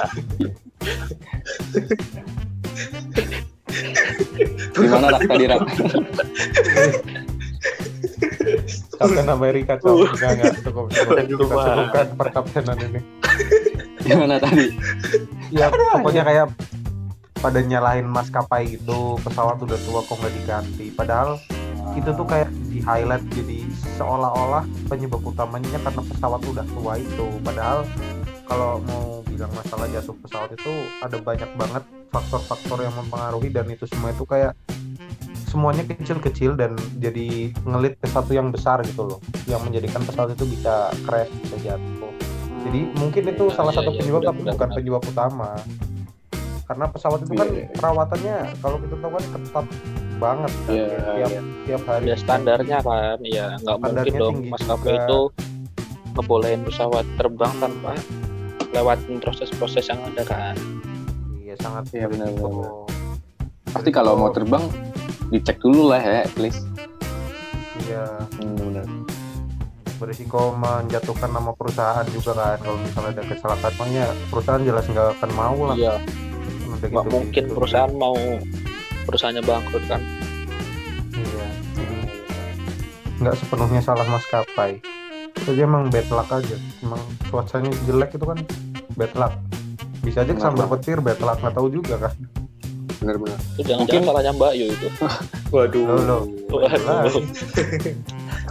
Gimana 4.73 5.07
rak 5.13 5.23
tadi 5.29 5.45
rak? 5.47 5.61
Kapten 8.97 9.29
Amerika 9.29 9.77
cowok 9.77 10.17
enggak 10.17 10.31
enggak 10.39 10.53
cukup 10.65 10.85
cukup 10.89 11.17
cukupkan 11.29 12.07
perkaptenan 12.17 12.79
ini 12.81 13.01
Gimana 14.07 14.39
tadi? 14.41 14.73
ya 15.53 15.69
pokoknya 15.71 16.23
kayak 16.25 16.47
pada 17.37 17.61
nyalahin 17.61 18.09
maskapai 18.09 18.79
gitu 18.79 19.21
pesawat 19.21 19.61
udah 19.61 19.79
tua 19.85 20.01
kok 20.03 20.17
nggak 20.17 20.35
diganti 20.41 20.87
padahal 20.95 21.37
itu 21.95 22.11
tuh 22.11 22.27
kayak 22.27 22.51
di 22.67 22.83
highlight 22.83 23.25
jadi 23.31 23.63
seolah-olah 23.97 24.67
penyebab 24.91 25.23
utamanya 25.23 25.79
karena 25.79 26.03
pesawat 26.03 26.41
udah 26.45 26.67
tua 26.75 26.93
itu. 26.99 27.27
Padahal 27.41 27.87
kalau 28.47 28.83
mau 28.85 29.23
bilang 29.29 29.53
masalah 29.53 29.87
jatuh 29.93 30.17
pesawat 30.23 30.51
itu 30.57 30.73
ada 31.05 31.17
banyak 31.21 31.51
banget 31.55 31.85
faktor-faktor 32.11 32.79
yang 32.83 32.95
mempengaruhi 32.97 33.53
dan 33.53 33.69
itu 33.69 33.85
semua 33.91 34.11
itu 34.11 34.25
kayak 34.25 34.57
semuanya 35.47 35.87
kecil-kecil 35.87 36.59
dan 36.59 36.75
jadi 36.99 37.55
ngelit 37.65 37.97
ke 38.03 38.07
satu 38.11 38.35
yang 38.35 38.51
besar 38.51 38.83
gitu 38.83 39.07
loh. 39.07 39.19
Yang 39.47 39.63
menjadikan 39.71 40.03
pesawat 40.05 40.35
itu 40.35 40.45
bisa 40.49 40.91
crash 41.07 41.31
bisa 41.45 41.57
jatuh. 41.63 42.13
Jadi 42.67 42.81
mungkin 42.99 43.23
itu 43.31 43.45
Iya, 43.47 43.55
salah 43.55 43.73
iya, 43.73 43.79
satu 43.79 43.91
iya, 43.95 43.99
penyebab 44.03 44.23
benar, 44.27 44.31
tapi 44.35 44.41
bukan 44.51 44.69
penyebab 44.75 45.03
utama. 45.07 45.51
Karena 46.67 46.85
pesawat 46.91 47.19
itu 47.23 47.33
kan 47.39 47.49
iya. 47.55 47.67
perawatannya 47.79 48.37
kalau 48.59 48.77
kita 48.83 48.95
tahu 48.99 49.11
kan 49.15 49.25
ketat 49.39 49.67
banget 50.17 50.53
kan 50.65 50.73
Iya, 50.73 50.87
ya. 50.87 50.99
tiap 51.15 51.31
iya. 51.31 51.41
tiap 51.65 51.83
hari 51.85 52.05
Ya 52.05 52.17
standarnya 52.17 52.79
kan, 52.81 53.17
ya 53.21 53.47
nggak 53.59 53.77
mungkin 53.79 54.13
dong 54.17 54.37
maskapai 54.47 54.85
juga. 54.87 55.03
itu 55.03 55.21
ngebolehin 56.13 56.61
pesawat 56.63 57.05
terbang 57.15 57.53
tanpa 57.57 57.93
lewatin 58.71 59.17
proses-proses 59.19 59.85
yang 59.85 60.01
ada 60.03 60.23
kan. 60.23 60.57
iya 61.37 61.55
sangat 61.57 61.89
Iya, 61.91 62.07
benar, 62.07 62.29
benar, 62.31 62.73
Pasti 63.69 63.91
kalau 63.91 64.17
mau 64.17 64.31
terbang 64.31 64.65
dicek 65.29 65.59
dulu 65.59 65.91
lah 65.91 66.01
ya, 66.01 66.25
at 66.25 66.37
least. 66.37 66.65
iya 67.83 68.05
Hmm, 68.35 68.57
benar. 68.57 68.87
berisiko 69.97 70.53
menjatuhkan 70.53 71.31
nama 71.31 71.53
perusahaan 71.53 72.05
juga 72.07 72.33
kan 72.33 72.57
kalau 72.59 72.77
misalnya 72.79 73.11
ada 73.15 73.25
kecelakaan 73.27 73.73
makanya 73.75 74.05
perusahaan 74.29 74.61
jelas 74.61 74.85
nggak 74.87 75.09
akan 75.15 75.31
mau 75.33 75.57
lah 75.63 75.73
Iya, 75.75 75.95
nggak 75.97 76.81
gitu-gitu. 76.83 77.09
mungkin 77.11 77.45
perusahaan 77.51 77.95
mau 77.95 78.17
perusahaannya 79.07 79.41
bangkrut 79.41 79.85
kan. 79.87 80.03
iya 81.13 81.47
jadi 81.73 81.97
nggak 83.19 83.35
sepenuhnya 83.35 83.81
salah 83.81 84.05
maskapai 84.05 84.83
jadi 85.43 85.63
emang 85.63 85.89
bad 85.89 86.09
luck 86.09 86.29
aja 86.29 86.57
emang 86.81 86.99
cuacanya 87.25 87.71
jelek 87.85 88.11
itu 88.13 88.25
kan 88.25 88.39
bad 88.93 89.13
luck 89.15 89.33
bisa 90.03 90.21
aja 90.21 90.31
Benar 90.31 90.43
sambar 90.45 90.67
banget. 90.67 90.75
petir 90.77 90.99
bad 91.01 91.21
luck 91.21 91.39
nggak 91.39 91.55
tahu 91.55 91.69
juga 91.71 91.97
kan 92.01 92.15
Benar-benar. 92.97 93.37
Mungkin- 93.77 94.03
salahnya 94.03 94.33
Mbak 94.33 94.53
Yu 94.57 94.67
itu. 94.67 94.89
waduh 95.55 95.85
Loh, 95.85 96.01
loh. 96.01 96.23
Waduh. 96.49 97.23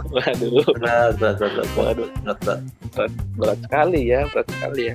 Waduh. 0.06 0.62
berat 0.72 1.12
berat 1.18 1.34
berat 1.34 1.50
berat 1.50 1.68
Waduh. 1.74 2.08
berat 2.16 2.38
berat 2.38 3.10
Berat 3.34 3.58
sekali 3.58 4.00
ya, 4.06 4.22
berat 4.30 4.46
sekali 4.48 4.82
ya. 4.86 4.94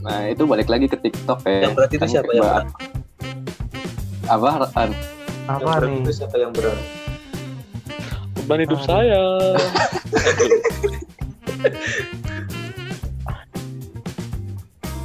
Nah, 0.00 0.26
itu 0.26 0.42
balik 0.42 0.66
lagi 0.66 0.86
ke 0.86 0.96
TikTok 0.96 1.38
ya. 1.44 1.58
yang 1.62 1.72
berat 1.72 1.90
itu 1.92 2.00
Kan 2.00 2.08
siapa 2.10 2.30
yang 2.32 2.44
Mbak- 2.44 2.66
berat 4.30 4.60
Apa? 4.60 4.66
An? 4.76 4.90
yang 5.48 5.64
apa 5.64 5.80
nih 5.82 5.98
itu 5.98 6.12
siapa 6.14 6.36
yang 6.36 6.52
berat 6.52 6.76
Beban 8.38 8.60
hidup 8.62 8.78
Aduh. 8.78 8.86
saya. 8.86 9.22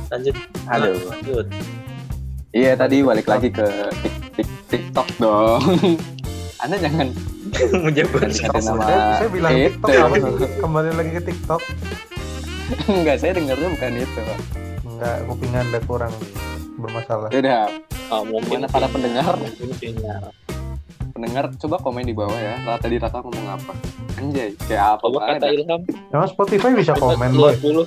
lanjut 0.09 0.35
Aduh. 0.67 0.95
lanjut 1.09 1.47
Iya, 2.53 2.77
tadi 2.77 3.01
balik 3.01 3.25
lagi 3.25 3.49
ke 3.49 3.65
tik, 3.97 4.13
tik, 4.37 4.47
TikTok 4.69 5.09
dong. 5.17 5.89
Anda 6.61 6.77
jangan 6.77 7.09
menjabat 7.83 8.29
nama 8.29 8.77
saya, 8.77 9.01
saya 9.17 9.29
bilang 9.33 9.51
itu. 9.51 9.73
TikTok 9.73 9.89
apa 9.89 10.15
kembali 10.61 10.89
lagi 10.93 11.11
ke 11.11 11.21
TikTok 11.25 11.61
Enggak, 12.85 13.15
saya 13.17 13.31
dengarnya 13.33 13.69
bukan 13.69 13.91
itu. 13.97 14.19
Pak. 14.21 14.39
nggak 14.85 15.17
kuping 15.25 15.53
anda 15.57 15.79
kurang 15.81 16.13
bermasalah 16.77 17.33
Ya 17.33 17.65
Ah, 18.07 18.21
mungkin 18.21 18.57
Mana 18.57 18.67
para 18.67 18.87
pendengar? 18.87 19.35
Mungkin 19.37 19.93
pendengar 21.13 21.45
coba 21.55 21.77
komen 21.77 22.03
di 22.03 22.13
bawah 22.13 22.35
ya. 22.35 22.57
Rata 22.63 22.87
di 22.87 22.97
Rata 22.97 23.21
ngomong 23.21 23.47
apa? 23.47 23.73
Anjay, 24.17 24.57
kayak 24.59 24.97
apa? 24.97 25.03
Coba 25.03 25.19
Pak? 25.19 25.27
kata 25.37 25.45
Ilham. 25.51 25.81
emang 26.09 26.27
Spotify 26.27 26.71
bisa 26.73 26.93
Coba 26.93 27.13
komen 27.13 27.29
boy 27.31 27.49
lihat 27.49 27.61
dulu. 27.61 27.81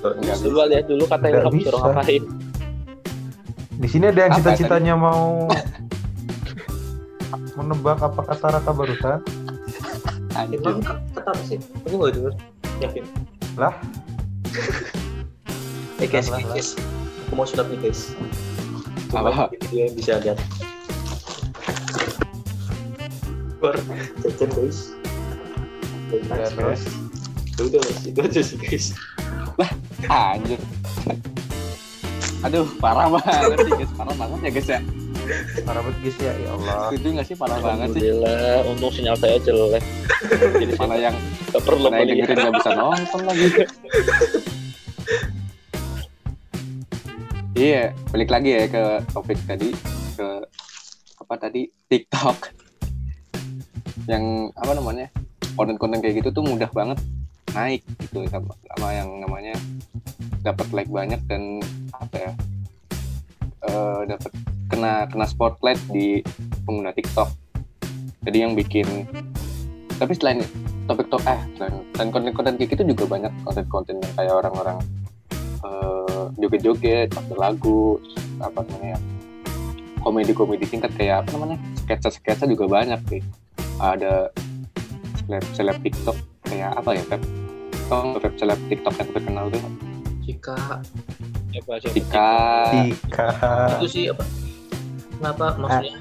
Enggak 0.00 0.36
Coba 0.40 0.62
lihat 0.66 0.84
dulu 0.86 1.04
kata 1.04 1.24
Nggak 1.24 1.40
Ilham 1.40 1.54
suruh 1.60 1.80
ngapain. 1.82 2.24
di 3.80 3.88
sini 3.88 4.04
ada 4.06 4.20
yang 4.20 4.32
cita-citanya 4.36 4.92
mau 4.92 5.48
menebak 7.56 7.96
apa 7.98 8.20
kata 8.22 8.46
Raka 8.52 8.72
barusan 8.72 9.18
Anjir. 10.30 10.60
Emang 10.60 10.84
kata 10.84 11.20
apa 11.26 11.42
sih? 11.42 11.56
Aku 11.84 11.94
nggak 11.96 12.12
denger. 12.12 12.32
Yakin? 12.78 13.04
Lah. 13.56 13.74
Eh 15.96 16.06
guys. 16.06 16.28
Aku 17.26 17.34
mau 17.34 17.44
sunat 17.44 17.66
nih 17.68 17.80
guys. 17.82 18.12
Cuma 19.10 19.26
Apa? 19.26 19.50
yang 19.74 19.90
bisa 19.98 20.22
lihat. 20.22 20.38
Keluar 23.58 23.76
jajan 24.22 24.50
guys. 24.54 24.78
Ya, 26.10 26.46
terus? 26.54 26.82
Ya 27.58 27.62
udah 27.66 27.80
guys, 27.82 28.00
itu 28.06 28.20
aja 28.22 28.40
sih 28.40 28.56
guys. 28.56 28.86
Anjir. 30.08 30.60
Aduh, 32.40 32.64
parah 32.80 33.10
banget 33.12 33.58
sih 33.66 33.72
guys, 33.84 33.92
parah 33.98 34.14
banget 34.16 34.38
ya 34.40 34.50
guys 34.54 34.68
ya. 34.70 34.80
Parah 35.66 35.80
banget 35.84 35.98
guys 36.00 36.16
ya, 36.22 36.32
ya 36.40 36.50
Allah. 36.56 36.74
Setuju 36.88 37.06
nggak 37.18 37.26
sih 37.26 37.36
parah 37.36 37.58
banget 37.60 37.88
sih? 37.92 38.00
Alhamdulillah, 38.00 38.56
untung 38.70 38.92
sinyal 38.94 39.16
saya 39.18 39.36
jelek. 39.42 39.84
Jadi 40.56 40.74
Mana 40.78 40.96
yang 40.96 41.16
nggak 41.50 41.62
perlu 41.66 41.90
mana 41.90 42.06
yang 42.06 42.24
dengerin 42.24 42.36
nggak 42.46 42.54
bisa 42.62 42.70
nonton 42.78 43.20
lagi. 43.26 43.46
Iya, 47.60 47.92
balik 48.08 48.32
lagi 48.32 48.56
ya 48.56 48.64
ke 48.72 49.04
topik 49.12 49.36
tadi 49.44 49.68
ke 50.16 50.28
apa 51.20 51.34
tadi 51.36 51.68
TikTok. 51.92 52.56
Yang 54.08 54.56
apa 54.56 54.72
namanya? 54.72 55.12
Konten-konten 55.60 56.00
kayak 56.00 56.24
gitu 56.24 56.32
tuh 56.32 56.40
mudah 56.40 56.72
banget 56.72 56.96
naik 57.52 57.84
gitu 58.00 58.24
sama, 58.32 58.56
sama 58.64 58.96
yang 58.96 59.12
namanya 59.20 59.52
dapat 60.40 60.72
like 60.72 60.88
banyak 60.88 61.20
dan 61.28 61.60
apa 61.92 62.16
ya? 62.16 62.32
eh, 63.68 64.00
dapat 64.08 64.32
kena 64.72 65.04
kena 65.12 65.26
spotlight 65.28 65.84
di 65.92 66.24
pengguna 66.64 66.96
TikTok. 66.96 67.28
Jadi 68.24 68.40
yang 68.40 68.56
bikin 68.56 69.04
tapi 70.00 70.16
selain 70.16 70.40
topik 70.88 71.12
top 71.12 71.20
eh 71.28 71.44
selain, 71.60 71.76
selain 71.92 72.08
konten-konten 72.08 72.56
kayak 72.56 72.72
gitu 72.72 72.96
juga 72.96 73.04
banyak 73.20 73.32
konten-konten 73.44 74.00
yang 74.00 74.12
kayak 74.16 74.32
orang-orang 74.32 74.80
eh, 75.64 76.24
joget-joget 76.40 77.08
pakai 77.12 77.36
lagu 77.36 77.98
terus 78.02 78.16
apa 78.40 78.64
namanya 78.64 78.96
ya, 78.96 78.98
komedi-komedi 80.00 80.64
singkat 80.64 80.92
kayak 80.96 81.24
apa 81.24 81.28
namanya 81.36 81.58
sketsa-sketsa 81.84 82.48
juga 82.48 82.64
banyak 82.68 83.00
sih 83.12 83.20
ada 83.80 84.28
seleb 85.24 85.44
seleb 85.56 85.76
TikTok 85.84 86.16
kayak 86.48 86.72
apa 86.76 86.90
ya 86.96 87.02
Pep? 87.06 87.22
Tau 87.88 88.12
nggak 88.12 88.22
Pep 88.24 88.34
seleb 88.40 88.60
TikTok 88.68 88.94
yang 88.96 89.10
terkenal 89.14 89.44
tuh 89.52 89.60
Jika 90.24 90.56
Siapa, 91.50 91.72
siapa? 91.82 91.94
Tika 91.98 92.32
Tika. 92.70 93.28
itu 93.78 93.86
sih 93.90 94.04
apa? 94.06 94.24
Kenapa 95.18 95.46
maksudnya? 95.58 95.94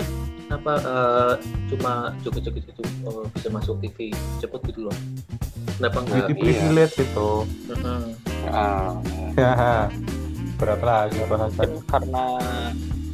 Kenapa 0.45 0.73
eh, 0.81 1.33
cuma 1.73 1.93
joget-joget 2.21 2.65
itu 2.69 2.83
eh, 2.85 3.23
bisa 3.33 3.47
masuk 3.49 3.75
TV 3.81 4.13
cepet 4.39 4.61
gitu 4.69 4.89
loh? 4.89 4.97
Kenapa 5.79 5.97
enggak? 5.97 6.15
Beauty 6.21 6.33
iya. 6.33 6.41
privilege 6.43 6.95
itu. 6.99 7.29
Heeh. 7.69 8.01
ah, 8.49 8.91
Ya. 9.39 9.87
Berat 10.55 10.81
lagi 10.83 11.15
bahasan. 11.23 11.71
Mungkin 11.71 11.87
karena 11.87 12.23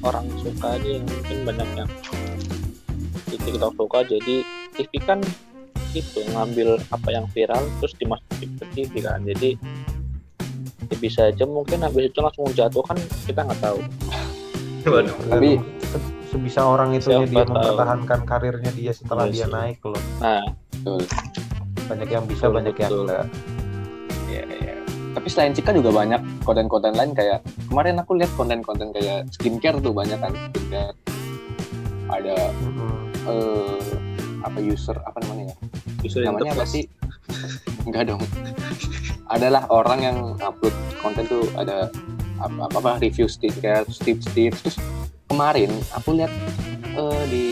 orang 0.01 0.25
suka 0.39 0.67
aja 0.71 0.89
yang 0.91 1.05
mungkin 1.05 1.37
banyak 1.45 1.69
yang 1.75 1.89
di 3.25 3.37
TikTok 3.39 3.73
suka 3.75 3.99
jadi 4.03 4.35
TV 4.71 4.91
kan 4.99 5.19
itu 5.91 6.19
ngambil 6.27 6.77
apa 6.89 7.09
yang 7.09 7.25
viral 7.27 7.61
terus 7.79 7.93
dimasukin 7.95 8.49
ke 8.53 8.65
TV 8.71 8.93
kan 8.99 9.21
jadi 9.23 9.55
ya 10.85 10.95
bisa 10.95 11.21
aja 11.25 11.43
mungkin 11.43 11.81
habis 11.81 12.09
itu 12.09 12.19
langsung 12.19 12.45
jatuh 12.51 12.83
kan 12.83 12.97
kita 13.25 13.41
nggak 13.41 13.57
tahu 13.59 13.79
Waduh. 14.85 15.15
Tapi- 15.27 15.57
Se- 15.81 16.03
sebisa 16.29 16.61
orang 16.63 16.93
itu 16.93 17.09
dia 17.09 17.25
tahu. 17.41 17.49
mempertahankan 17.49 18.19
karirnya 18.23 18.71
dia 18.71 18.91
setelah 18.91 19.25
Iya 19.25 19.31
dia 19.31 19.45
sih. 19.45 19.51
naik 19.51 19.79
loh. 19.81 20.01
nah 20.19 20.43
betul 20.69 21.01
Banyak 21.85 22.09
yang 22.09 22.25
bisa, 22.25 22.49
Betul, 22.49 22.55
banyak 22.57 22.75
yang 22.81 22.91
betul. 22.91 23.03
enggak. 23.05 23.25
Iya, 24.25 24.43
iya. 24.49 24.75
Tapi 25.15 25.27
selain 25.31 25.53
Cika 25.55 25.71
juga 25.71 25.89
banyak 25.95 26.21
konten-konten 26.43 26.91
lain 26.97 27.15
kayak 27.15 27.39
kemarin 27.71 27.95
aku 28.01 28.19
lihat 28.19 28.31
konten-konten 28.35 28.91
kayak 28.91 29.29
skincare 29.31 29.79
tuh 29.79 29.93
banyak 29.95 30.17
kan 30.19 30.33
skincare. 30.51 30.95
Ada 32.05 32.35
Mm-mm. 32.61 32.93
eh 33.25 33.89
apa 34.45 34.59
user 34.61 34.97
apa 35.01 35.17
namanya 35.25 35.53
ya? 35.53 35.55
Yang 36.05 36.25
namanya 36.35 36.51
apa 36.53 36.65
sih? 36.67 36.83
Enggak 37.87 38.11
dong. 38.11 38.21
Adalah 39.31 39.65
orang 39.73 39.99
yang 40.03 40.17
upload 40.37 40.75
konten 41.01 41.25
tuh 41.25 41.49
ada 41.57 41.89
apa 42.37 42.67
apa, 42.67 42.77
apa 42.77 42.91
review 43.01 43.25
skincare, 43.25 43.87
terus 43.87 44.01
tips-tips. 44.03 44.59
Terus 44.67 44.77
kemarin 45.31 45.71
aku 45.95 46.17
lihat 46.17 46.33
eh, 46.93 47.23
di 47.31 47.45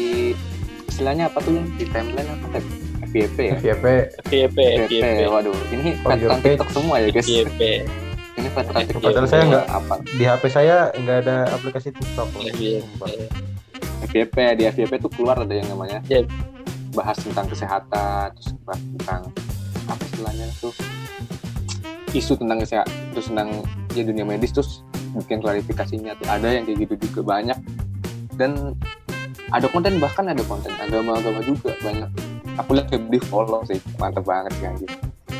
istilahnya 0.85 1.31
apa 1.31 1.41
tuh 1.41 1.57
yang 1.57 1.65
di 1.79 1.85
timeline 1.89 2.29
apa 2.29 2.59
Tep? 2.59 2.82
FYP 3.13 3.37
ya? 3.37 3.53
FYP 3.55 3.85
FYP 4.25 4.57
FYP. 4.89 5.29
Waduh, 5.29 5.53
ini 5.69 5.93
your 5.93 6.33
veteran. 6.33 6.39
TikTok 6.41 6.69
semua 6.73 6.95
ya 6.97 7.07
guys. 7.07 7.25
FYP 7.25 7.61
Ini 8.33 8.49
veteran 8.49 8.81
TikTok. 8.83 9.05
Padahal 9.05 9.27
saya 9.29 9.43
nggak- 9.45 9.67
apa? 9.69 9.95
di 10.09 10.23
HP 10.25 10.43
saya 10.49 10.75
nggak 10.91 11.17
ada 11.21 11.37
aplikasi 11.53 11.93
TikTok. 11.93 12.27
FYP 14.03 14.35
di 14.57 14.63
FYP 14.65 14.91
tuh 14.99 15.11
keluar 15.11 15.37
ada 15.37 15.53
yang 15.53 15.69
namanya 15.69 16.01
Ya. 16.05 16.25
bahas 16.91 17.17
tentang 17.17 17.45
kesehatan 17.47 18.33
terus 18.33 18.53
bahas 18.61 18.81
tentang 18.97 19.21
apa 19.83 20.01
istilahnya 20.03 20.45
tuh 20.59 20.73
isu 22.11 22.37
tentang 22.37 22.61
kesehatan 22.61 22.93
terus 23.11 23.25
tentang 23.27 23.49
ya 23.93 24.03
dunia 24.03 24.21
medis 24.21 24.53
terus 24.53 24.85
bikin 25.15 25.41
klarifikasinya 25.41 26.13
tuh 26.17 26.27
ada 26.29 26.49
yang 26.49 26.65
kayak 26.65 26.85
gitu 26.85 27.09
juga 27.09 27.21
banyak 27.33 27.57
dan 28.35 28.77
ada 29.49 29.65
konten 29.67 29.97
bahkan 29.97 30.25
ada 30.25 30.41
konten 30.43 30.69
agama-agama 30.75 31.41
juga 31.41 31.73
banyak 31.81 32.09
aku 32.55 32.69
lihat 32.75 32.87
di 32.89 33.19
follow 33.23 33.61
sih 33.63 33.77
mantep 33.97 34.23
banget 34.23 34.51
sih 34.53 34.65
anjing 34.65 34.91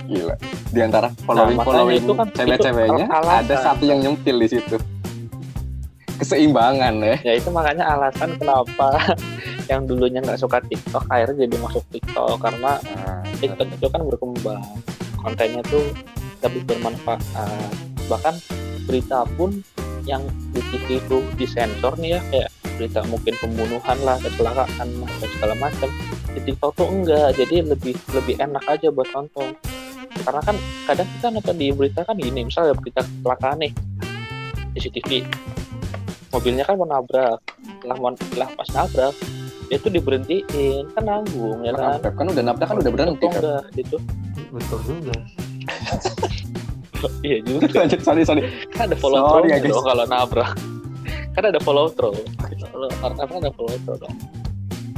gila. 0.03 0.35
Di 0.69 0.79
antara 0.81 1.07
following 1.23 1.55
makanya 1.55 1.67
following 1.71 2.01
itu 2.01 2.13
kan- 2.13 2.31
cewek-ceweknya 2.33 3.05
ada 3.07 3.55
satu 3.57 3.83
yang 3.83 3.99
nyempil 3.99 4.35
di 4.35 4.47
situ. 4.49 4.75
Keseimbangan 6.13 6.93
ya. 6.99 7.15
Ya 7.23 7.33
itu 7.35 7.49
makanya 7.49 7.83
alasan 7.89 8.37
kenapa 8.37 8.89
yang 9.71 9.87
dulunya 9.87 10.19
nggak 10.19 10.37
suka 10.37 10.59
TikTok 10.61 11.07
akhirnya 11.07 11.47
jadi 11.47 11.55
masuk 11.57 11.83
TikTok. 11.89 12.35
Karena 12.37 12.71
Nah, 12.83 13.23
TikTok 13.39 13.67
itu 13.69 13.87
kan 13.87 14.01
berkembang. 14.03 14.63
Kontennya 15.17 15.63
tuh 15.63 15.83
lebih 16.43 16.61
bermanfaat. 16.67 17.23
Bahkan 18.07 18.35
berita 18.83 19.23
pun 19.33 19.63
yang 20.03 20.19
di 20.51 20.59
TV 20.67 20.99
itu 20.99 21.17
disensor 21.39 21.95
nih 21.95 22.19
ya 22.19 22.21
kayak 22.27 22.49
berita 22.75 22.99
mungkin 23.07 23.33
pembunuhan 23.37 23.97
lah 24.03 24.17
kecelakaan 24.19 24.87
lah 25.01 25.11
dan 25.21 25.29
segala 25.37 25.53
macam. 25.57 25.89
Di 26.33 26.39
TikTok 26.41 26.71
tuh 26.75 26.87
enggak 26.89 27.37
jadi 27.37 27.61
lebih 27.63 27.95
lebih 28.13 28.35
enak 28.41 28.63
aja 28.65 28.87
buat 28.89 29.09
nonton. 29.13 29.53
Karena 30.13 30.41
kan 30.45 30.55
kadang 30.85 31.07
kita 31.17 31.27
nonton 31.33 31.55
di 31.57 31.67
berita 31.73 32.05
kan 32.05 32.15
gini 32.17 32.45
misalnya 32.45 32.77
berita 32.77 33.01
kecelakaan 33.01 33.57
nih 33.65 33.73
CCTV 34.73 35.25
mobilnya 36.33 36.65
kan 36.65 36.75
mau 36.81 36.89
nabrak 36.89 37.39
lah 37.85 37.97
mau 38.01 38.09
lah 38.33 38.49
pas 38.57 38.69
nabrak 38.73 39.13
dia 39.69 39.77
tuh 39.79 39.93
diberhentiin 39.93 40.89
kan 40.97 41.03
nanggung 41.05 41.61
ya 41.61 41.71
kan? 41.77 42.01
kan 42.01 42.25
udah 42.29 42.43
nabrak 42.43 42.67
kan 42.67 42.77
udah 42.81 42.91
berhenti 42.91 43.25
kan? 43.25 43.33
enggak 43.37 43.63
gitu. 43.77 43.97
Betul 44.53 44.79
juga. 44.85 45.15
iya 47.27 47.37
juga. 47.41 47.65
Lanjut 47.73 47.99
sorry 48.05 48.21
sorry. 48.21 48.41
Kan 48.73 48.91
ada 48.91 48.97
follow 48.97 49.23
Sorry 49.23 49.49
dong 49.65 49.85
kalau 49.85 50.05
nabrak 50.05 50.53
kan 51.33 51.43
ada 51.49 51.59
follow 51.65 51.89
through 51.89 52.21
kalau 52.69 52.87
karena 53.01 53.23
kan 53.25 53.37
ada 53.41 53.51
follow 53.57 53.75
through 53.81 53.99
dong. 53.99 54.15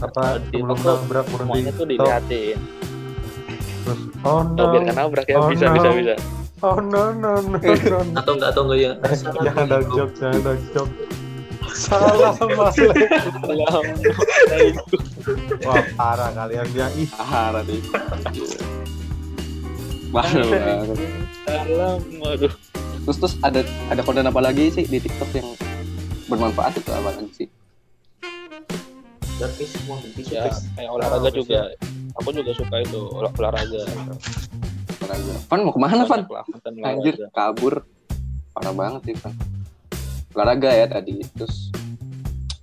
Apa 0.03 0.43
Di 0.51 0.59
nabrak 0.59 1.07
berhenti 1.07 1.39
semuanya 1.39 1.71
tuh 1.71 1.87
stop, 1.87 1.95
diliatin. 1.95 2.59
Terus 3.87 3.99
oh 4.27 4.43
no. 4.43 4.59
oh, 4.59 4.67
biar 4.75 4.83
kan 4.91 4.95
nabrak 4.99 5.25
ya 5.31 5.39
Oh, 5.39 5.47
bisa 5.47 5.71
no. 5.71 5.79
bisa. 5.79 5.89
Bisa 5.95 6.15
oh 6.63 6.79
no 6.83 7.03
no 7.15 7.39
no 7.39 7.55
no. 7.55 7.99
Atau 8.19 8.35
enggak 8.35 8.49
atau 8.51 8.67
enggak 8.67 8.79
yang 8.83 8.95
jangan 9.47 9.63
ada 9.71 9.79
joke 9.87 10.13
jangan 10.19 10.39
ada 10.43 10.53
joke 10.75 10.91
Assalamualaikum 11.75 12.71
Assalamualaikum. 12.71 13.83
Wah 15.67 15.83
parah 15.99 16.31
kalian 16.31 16.71
dia. 16.71 16.87
Ih. 16.95 17.11
Ah 17.19 17.51
tadi 17.51 17.83
Malu 20.15 20.47
banget. 20.47 20.95
Salam, 21.43 21.99
waduh. 22.23 22.53
Terus 23.03 23.17
terus 23.19 23.35
ada 23.43 23.59
ada 23.91 23.99
konten 24.07 24.23
apa 24.23 24.39
lagi 24.39 24.71
sih 24.71 24.87
di 24.87 25.03
TikTok 25.03 25.35
yang 25.35 25.51
bermanfaat 26.25 26.73
itu 26.75 26.89
apa 26.89 27.09
lagi 27.11 27.27
sih? 27.33 27.47
berarti 29.35 29.67
semua 29.67 29.99
bisa 30.15 30.31
Ya, 30.31 30.47
kayak 30.47 30.89
olahraga 30.89 31.27
juga. 31.29 31.59
Aku 32.15 32.31
juga 32.31 32.55
suka 32.55 32.75
itu 32.79 32.99
olah- 33.11 33.35
olahraga. 33.35 33.83
Olahraga. 34.97 35.33
Van 35.45 35.59
mau 35.59 35.73
ke 35.75 35.79
mana 35.81 36.03
konten 36.07 36.73
Anjir 36.79 37.15
kabur. 37.29 37.83
Parah 38.55 38.71
banget 38.71 39.01
sih 39.03 39.15
Van. 39.19 39.33
Olahraga 40.31 40.71
ya 40.71 40.87
tadi. 40.87 41.19
Terus 41.35 41.67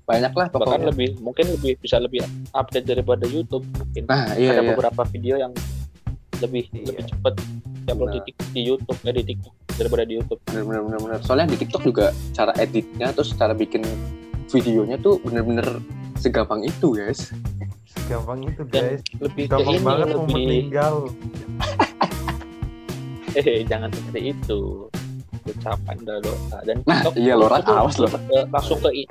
banyak 0.02 0.32
lah 0.32 0.48
Bahkan 0.48 0.64
pokoknya. 0.64 0.86
lebih 0.88 1.08
mungkin 1.20 1.44
lebih 1.52 1.76
bisa 1.76 2.00
lebih 2.00 2.24
update 2.50 2.88
daripada 2.88 3.28
YouTube 3.28 3.68
mungkin. 3.70 4.08
Nah 4.08 4.32
iya 4.34 4.56
ada 4.56 4.64
iya. 4.64 4.70
beberapa 4.72 5.02
video 5.06 5.36
yang 5.36 5.52
lebih 6.40 6.72
Iya. 6.72 6.88
lebih 6.88 7.04
cepat 7.06 7.34
upload 7.84 8.10
di. 8.12 8.20
Tik- 8.24 8.50
di 8.50 8.62
YouTube 8.62 8.98
eh 9.00 9.12
di 9.12 9.24
TikTok 9.24 9.54
daripada 9.72 10.02
di 10.02 10.14
YouTube. 10.14 10.40
Bener 10.44 10.62
bener 10.62 10.80
bener 10.82 10.98
bener. 11.00 11.18
Soalnya 11.20 11.46
di 11.48 11.58
TikTok 11.58 11.82
juga 11.82 12.06
cara 12.30 12.52
editnya 12.56 13.10
terus 13.10 13.32
cara 13.32 13.52
bikin 13.52 13.82
videonya 14.48 14.96
tuh 14.96 15.16
bener-bener 15.18 15.64
segampang 16.16 16.62
itu 16.62 16.92
guys. 16.92 17.32
gampang 18.04 18.40
itu 18.42 18.62
Dan 18.66 18.82
guys 18.90 19.02
lebih 19.18 19.44
ke 19.44 19.52
gampang 19.52 19.72
ini 19.72 19.80
banget 19.80 20.06
mau 20.08 20.16
lebih 20.18 20.34
meninggal 20.34 20.94
eh 23.38 23.64
jangan 23.64 23.88
seperti 23.88 24.20
itu 24.30 24.60
ucapan 25.42 25.96
dosa 26.20 26.56
dan 26.62 26.76
Nah, 26.82 27.00
TikTok 27.00 27.14
iya, 27.16 27.34
Lora, 27.34 27.56
itu 27.58 27.72
awas, 27.72 27.94
ke- 27.96 28.46
langsung 28.48 28.78
ke 28.78 28.90
i- 28.94 29.10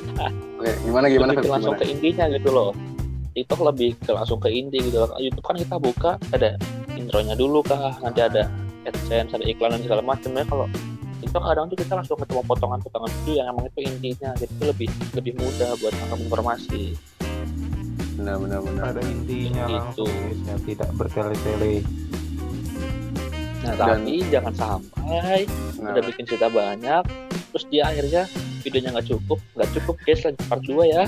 Oke, 0.58 0.70
gimana 0.84 1.06
gimana 1.06 1.30
lebih 1.32 1.48
langsung 1.48 1.72
Gimana? 1.72 1.80
ke 1.80 1.86
intinya 1.88 2.24
gitu 2.28 2.50
loh 2.50 2.70
TikTok 3.30 3.60
lebih 3.64 3.90
ke 3.96 4.10
langsung 4.10 4.38
ke 4.38 4.48
inti 4.48 4.78
gitu 4.80 4.96
loh 4.98 5.08
YouTube 5.16 5.44
kan 5.44 5.56
kita 5.56 5.76
buka 5.76 6.10
ada 6.30 6.50
intronya 7.10 7.34
dulu 7.34 7.58
kah 7.60 7.98
nanti 7.98 8.22
ada 8.22 8.46
adsense 8.86 9.34
ada 9.34 9.42
iklan 9.42 9.74
dan 9.74 9.82
segala 9.82 9.98
macam 10.00 10.30
ya 10.30 10.46
kalau 10.46 10.66
TikTok 11.20 11.42
kadang 11.42 11.66
tuh 11.66 11.76
kita 11.76 11.92
langsung 11.92 12.16
ketemu 12.16 12.40
potongan-potongan 12.46 13.10
video 13.12 13.34
yang 13.34 13.46
emang 13.50 13.66
itu 13.66 13.80
intinya 13.82 14.30
jadi 14.38 14.46
itu 14.48 14.64
lebih 14.64 14.88
lebih 15.12 15.32
mudah 15.34 15.70
buat 15.76 15.92
tangkap 15.92 16.18
informasi 16.22 16.82
Benar 18.14 18.36
benar 18.38 18.60
benar. 18.62 18.84
ada 18.94 19.02
intinya 19.02 19.64
ya 19.66 20.54
tidak 20.62 20.88
bertele-tele 20.94 21.82
nah 23.60 23.74
Dan- 23.74 24.06
tapi 24.06 24.14
jangan 24.30 24.54
sampai 24.54 25.44
Nah, 25.76 25.90
udah 25.90 26.02
bikin 26.06 26.24
cerita 26.24 26.46
banyak 26.46 27.02
terus 27.50 27.64
dia 27.66 27.82
akhirnya 27.84 28.22
videonya 28.62 28.94
nggak 28.94 29.08
cukup 29.10 29.38
nggak 29.58 29.70
cukup 29.74 29.94
guys 30.00 30.22
lanjut 30.22 30.44
part 30.46 30.62
2 30.62 30.86
ya 30.86 31.04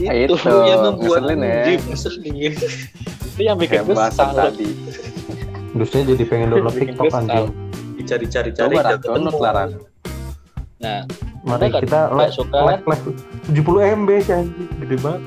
itu 0.00 0.34
yang 0.64 0.80
membuat 0.88 1.20
ngeselin 1.20 1.40
ya. 1.44 1.62
Ngeselin. 1.84 2.52
Itu 3.32 3.40
yang 3.42 3.56
bikin 3.56 3.80
kesal 3.82 4.30
tadi. 4.30 4.68
Terusnya 5.72 6.00
jadi 6.06 6.24
pengen 6.24 6.48
download 6.50 6.74
TikTok 6.74 7.08
anjing 7.10 7.48
Dicari-cari-cari 7.94 8.52
Coba, 8.68 8.76
Ran, 8.78 8.90
nggak 8.90 9.00
download 9.00 9.24
ketemu. 9.24 9.40
lah, 9.40 9.52
Ran. 9.54 9.70
nah 10.78 11.00
Mari 11.42 11.68
kita 11.72 12.00
live 12.12 12.34
suka. 12.34 12.58
live 12.60 12.84
live 12.84 13.04
70 13.48 13.96
MB 13.96 14.08
sih 14.20 14.34
anjing 14.34 14.68
gede 14.78 14.96
banget 14.98 15.22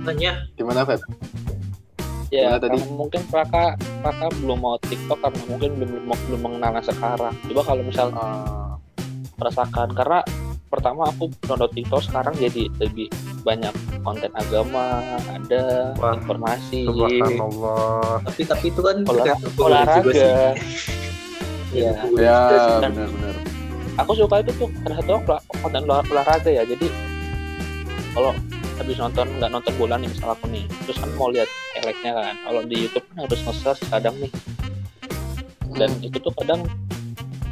Tanya, 0.00 0.32
Gimana 0.52 0.80
Feb? 0.82 1.00
ya 2.28 2.44
Gimana 2.50 2.58
tadi? 2.58 2.78
mungkin 2.90 3.20
Praka 3.26 3.64
Praka 4.00 4.26
belum 4.34 4.58
mau 4.58 4.76
TikTok 4.78 5.18
karena 5.18 5.40
mungkin 5.46 5.70
belum 5.76 5.90
belum, 6.02 6.18
belum 6.26 6.40
mengenalnya 6.42 6.82
sekarang 6.82 7.34
coba 7.44 7.62
kalau 7.64 7.82
misal 7.82 8.08
Eh, 8.10 8.72
merasakan 9.36 9.88
karena 9.92 10.18
pertama 10.66 11.06
aku 11.06 11.30
download 11.40 11.70
TikTok 11.70 12.02
sekarang 12.02 12.34
jadi 12.34 12.66
lebih 12.78 13.06
banyak 13.40 13.70
konten 14.08 14.30
agama 14.32 14.84
ada 15.28 15.62
Wah, 15.94 16.12
informasi. 16.14 16.80
subhanallah. 16.84 18.24
Tapi 18.24 18.42
tapi 18.42 18.66
itu 18.66 18.80
kan 18.80 18.96
Olah- 19.04 19.36
olahraga. 19.58 20.10
sih. 20.10 20.32
ya 21.70 21.92
ya 22.16 22.38
benar-benar. 22.80 23.36
aku 23.98 24.10
suka 24.16 24.40
itu 24.40 24.52
tuh 24.56 24.68
karena 24.80 24.94
satu 24.98 25.20
konten 25.60 25.82
olah- 25.84 26.06
olahraga 26.06 26.48
ya. 26.48 26.64
Jadi 26.64 26.88
kalau 28.10 28.32
habis 28.74 28.96
nonton 28.96 29.26
nggak 29.36 29.50
nonton 29.50 29.72
bola 29.76 29.94
nih 29.96 30.08
misal 30.08 30.32
aku 30.32 30.46
nih 30.48 30.64
terus 30.82 30.96
kan 30.96 31.10
mau 31.14 31.28
lihat 31.28 31.46
highlightnya 31.74 32.12
kan. 32.14 32.34
Kalau 32.40 32.60
di 32.64 32.76
YouTube 32.80 33.04
kan 33.06 33.16
harus 33.22 33.40
nge-search 33.42 33.82
kadang 33.86 34.16
nih. 34.16 34.32
Dan 35.70 35.90
Hmm. 35.92 36.06
itu 36.06 36.16
tuh 36.16 36.32
kadang 36.34 36.64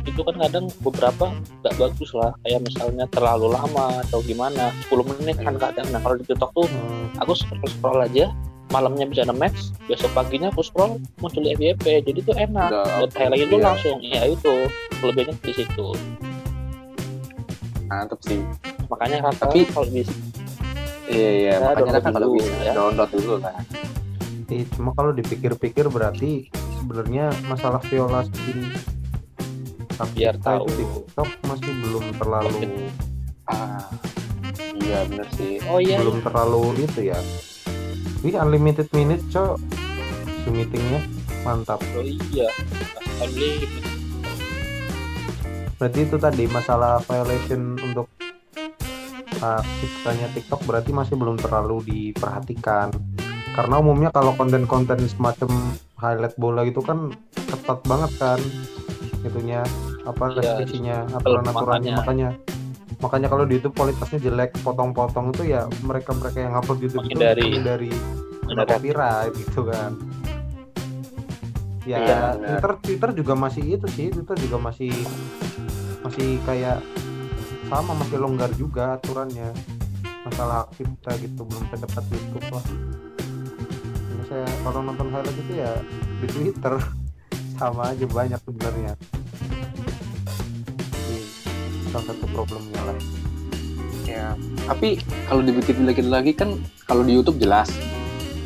itu 0.06 0.20
kan 0.22 0.36
kadang 0.38 0.64
beberapa 0.80 1.34
nggak 1.60 1.74
bagus 1.76 2.10
lah. 2.14 2.30
Kayak 2.42 2.62
misalnya 2.64 3.04
terlalu 3.10 3.52
lama 3.52 4.00
atau 4.06 4.22
gimana 4.22 4.70
10 4.88 5.02
menit 5.18 5.36
kan 5.36 5.58
kadang. 5.58 5.86
Nah 5.90 6.00
kalau 6.00 6.16
di 6.16 6.24
TikTok 6.24 6.50
tuh 6.54 6.66
Hmm, 6.66 7.10
aku 7.18 7.34
scroll 7.34 7.66
scroll 7.68 8.00
aja 8.00 8.30
malamnya 8.66 9.06
bisa 9.06 9.22
match 9.30 9.70
besok 9.86 10.10
paginya 10.10 10.50
aku 10.50 10.62
scroll 10.62 10.98
muncul 11.18 11.42
di 11.42 11.54
FYP. 11.54 12.06
Jadi 12.06 12.18
tuh 12.22 12.34
enak. 12.34 12.70
Udah, 12.70 12.86
lihat 13.02 13.12
highlight 13.14 13.42
itu 13.44 13.56
iya. 13.58 13.64
langsung. 13.66 13.96
Ya 14.00 14.22
itu. 14.26 14.54
Kelebihannya 14.96 15.34
di 15.38 15.52
situ. 15.52 15.86
Mantep 17.86 18.20
sih. 18.22 18.40
makanya 18.86 19.30
rata 19.30 19.50
Tapi- 19.50 19.66
kalau 19.70 19.90
bisa. 19.90 20.14
Iya 21.06 21.30
iya, 21.38 21.52
Ya, 21.58 21.70
makanya 21.74 22.02
kan 22.02 22.12
kalau 22.14 22.34
bisa 22.34 22.50
ya. 22.62 22.72
download 22.74 23.10
dulu 23.14 23.34
kan. 23.38 23.62
iya, 24.46 24.62
cuma 24.74 24.90
kalau 24.94 25.10
dipikir-pikir 25.10 25.86
berarti 25.86 26.50
sebenarnya 26.78 27.30
masalah 27.46 27.78
violasi 27.82 28.30
hak 29.96 30.08
Biar 30.12 30.36
tahu. 30.40 30.68
TikTok 30.68 31.28
masih 31.48 31.72
belum 31.84 32.04
terlalu 32.20 32.50
Ah, 33.46 33.86
iya 34.82 35.06
bener 35.06 35.28
sih. 35.38 35.62
oh 35.70 35.78
iya. 35.78 36.02
belum 36.02 36.18
terlalu 36.20 36.82
itu 36.82 37.14
ya. 37.14 37.18
Ini 38.26 38.42
unlimited 38.42 38.90
minute 38.90 39.22
cok. 39.30 39.54
Si 40.42 40.48
meetingnya 40.50 41.00
mantap. 41.46 41.78
Oh 41.94 42.02
iya. 42.02 42.50
Only 43.22 43.64
berarti 45.76 46.08
itu 46.08 46.16
tadi 46.16 46.48
masalah 46.48 47.04
violation 47.04 47.76
untuk 47.76 48.08
ciptanya 49.78 50.26
TikTok 50.32 50.64
berarti 50.64 50.90
masih 50.90 51.14
belum 51.14 51.36
terlalu 51.38 51.84
diperhatikan. 51.86 52.90
Karena 53.54 53.80
umumnya 53.80 54.10
kalau 54.10 54.34
konten-konten 54.34 55.00
semacam 55.06 55.48
highlight 55.96 56.36
bola 56.36 56.64
gitu 56.66 56.82
kan 56.84 57.14
ketat 57.32 57.80
banget 57.88 58.12
kan 58.20 58.40
itunya 59.22 59.60
apa 60.02 60.24
Iya, 60.28 60.36
restriksinya 60.36 60.96
aturan-aturannya 61.12 61.54
kelemahannya. 61.54 61.94
makanya 61.96 62.28
makanya 62.96 63.28
kalau 63.28 63.44
di 63.44 63.56
YouTube 63.56 63.74
kualitasnya 63.74 64.18
jelek 64.20 64.56
potong-potong 64.60 65.30
itu 65.30 65.42
ya 65.46 65.64
mereka-mereka 65.80 66.38
yang 66.40 66.54
upload 66.54 66.78
gitu 66.80 66.96
Menghindari. 66.98 67.60
dari 67.60 67.92
Menghindari. 68.42 68.68
copyright 68.68 69.32
gitu 69.34 69.60
kan 69.64 69.92
ya 71.82 72.02
benar. 72.02 72.34
Twitter 72.40 72.72
Twitter 72.82 73.10
juga 73.14 73.34
masih 73.34 73.64
itu 73.76 73.86
sih 73.88 74.06
Twitter 74.08 74.36
juga 74.40 74.56
masih 74.60 74.90
masih 76.02 76.38
kayak 76.42 76.82
sama 77.66 77.94
masih 77.94 78.16
longgar 78.16 78.50
juga 78.54 78.94
aturannya 78.94 79.50
masalah 80.22 80.64
hak 80.64 80.74
cipta 80.74 81.14
gitu 81.16 81.42
belum 81.42 81.62
sedekat 81.68 82.04
YouTube 82.08 82.48
lah 82.50 82.64
ini 84.08 84.22
saya 84.24 84.46
kalau 84.62 84.80
nonton 84.80 85.06
highlight 85.08 85.38
itu 85.38 85.52
ya 85.54 85.70
di 86.16 86.26
Twitter 86.26 86.74
sama 87.56 87.92
aja 87.92 88.06
banyak 88.08 88.40
sebenarnya 88.44 88.92
salah 91.90 92.06
satu 92.12 92.24
problemnya 92.32 92.82
lah 92.84 92.98
Ya. 94.06 94.38
Tapi 94.70 95.02
kalau 95.26 95.42
dibikin-bikin 95.42 96.08
lagi 96.08 96.30
kan 96.30 96.54
kalau 96.86 97.02
di 97.02 97.18
YouTube 97.18 97.42
jelas. 97.42 97.68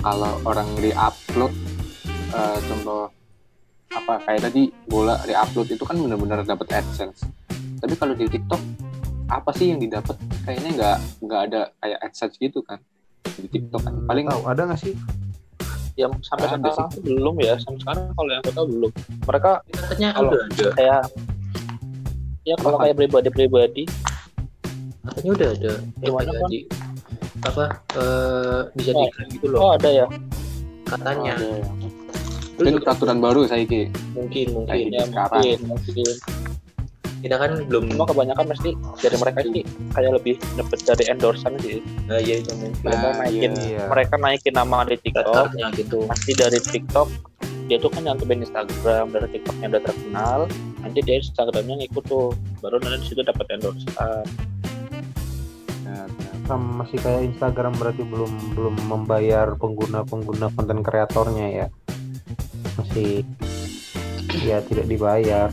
Kalau 0.01 0.41
orang 0.49 0.65
di-upload 0.81 1.53
eh, 2.33 2.59
contoh 2.65 3.13
apa 3.93 4.25
kayak 4.25 4.49
tadi 4.49 4.73
bola 4.89 5.21
di-upload 5.29 5.69
itu 5.77 5.85
kan 5.85 6.01
benar-benar 6.01 6.41
dapat 6.49 6.81
AdSense. 6.81 7.29
Tapi 7.85 7.95
kalau 8.01 8.17
di 8.17 8.25
TikTok 8.25 8.61
apa 9.29 9.53
sih 9.53 9.77
yang 9.77 9.85
didapat? 9.85 10.17
Kayaknya 10.49 10.71
nggak 10.81 10.99
nggak 11.29 11.41
ada 11.53 11.61
kayak 11.85 11.99
AdSense 12.09 12.41
gitu 12.41 12.65
kan 12.65 12.81
di 13.37 13.49
TikTok 13.53 13.85
kan. 13.85 13.95
Paling 14.09 14.33
tahu 14.33 14.43
ada 14.49 14.65
nggak 14.65 14.81
sih 14.81 14.97
yang 15.95 16.13
sampai 16.21 16.47
Ada. 16.47 16.69
sekarang 16.69 16.89
tuh 16.91 17.03
belum 17.03 17.35
ya 17.39 17.55
sampai 17.59 17.81
sekarang 17.81 18.05
kalau 18.13 18.29
yang 18.29 18.41
aku 18.41 18.53
tahu 18.53 18.67
belum. 18.69 18.91
Mereka 19.25 19.51
katanya 19.73 20.09
Kalau- 20.13 20.31
udah 20.31 20.43
ada. 20.45 20.69
kayak 20.73 21.01
ya 22.43 22.55
kalau 22.57 22.77
kayak 22.79 22.97
pribadi-pribadi. 22.97 23.85
Katanya 25.01 25.31
udah 25.33 25.49
ada. 25.51 25.73
Gimana, 25.99 26.31
Bang? 26.31 26.51
di 26.51 26.59
apa 27.41 27.65
eh, 27.97 28.61
bisa 28.75 28.91
Oh. 28.93 29.09
gitu 29.29 29.47
loh. 29.49 29.59
oh 29.59 29.71
ada 29.73 29.89
ya? 29.89 30.07
Katanya. 30.85 31.35
Ada 31.35 31.47
yang- 31.57 31.79
Terus 32.51 32.69
Mungkin 32.69 32.73
juga 32.77 32.87
peraturan 32.93 33.19
baru 33.19 33.41
saya 33.49 33.65
ki. 33.65 33.83
mungkin 34.13 34.47
mungkin 34.53 34.85
ya 34.93 35.01
sekarang. 35.09 35.33
mungkin 35.41 35.59
mungkin 35.65 36.07
kita 37.21 37.37
kan 37.37 37.51
belum 37.69 37.85
cuma 37.93 38.05
kebanyakan 38.09 38.47
mesti 38.49 38.71
dari 39.05 39.17
mereka 39.21 39.39
sih 39.45 39.63
kayak 39.93 40.13
lebih 40.17 40.35
dapat 40.57 40.79
dari 40.89 41.05
endorsan 41.13 41.53
sih. 41.61 41.85
Nah, 42.09 42.17
ya 42.17 42.41
itu 42.41 42.53
mungkin. 42.57 42.81
Mereka 42.81 43.05
Nah, 43.05 43.15
naikin 43.21 43.53
iya. 43.61 43.85
mereka 43.89 44.15
naikin 44.17 44.55
nama 44.57 44.77
di 44.89 44.97
TikTok. 44.97 45.25
daftarnya 45.29 45.67
gitu. 45.77 45.99
Nanti 46.09 46.33
dari 46.33 46.59
TikTok 46.61 47.09
dia 47.69 47.79
tuh 47.79 47.91
kan 47.93 48.03
nyantumin 48.03 48.43
Instagram 48.43 49.15
dari 49.15 49.29
TikToknya 49.31 49.67
udah 49.71 49.83
terkenal 49.85 50.41
nanti 50.81 50.99
dia 51.05 51.17
Instagramnya 51.21 51.75
ngikut 51.87 52.05
tuh. 52.09 52.33
Baru 52.65 52.81
nanti 52.81 53.05
di 53.05 53.07
situ 53.13 53.21
dapat 53.21 53.47
endorsan. 53.53 54.25
Nah, 55.85 56.07
sama 56.49 56.83
masih 56.83 56.99
kayak 57.05 57.37
Instagram 57.37 57.77
berarti 57.77 58.03
belum 58.03 58.33
belum 58.57 58.75
membayar 58.89 59.55
pengguna 59.61 60.09
pengguna 60.09 60.49
konten 60.57 60.81
kreatornya 60.81 61.47
ya? 61.53 61.67
Masih 62.81 63.29
ya 64.41 64.65
tidak 64.65 64.89
dibayar 64.89 65.53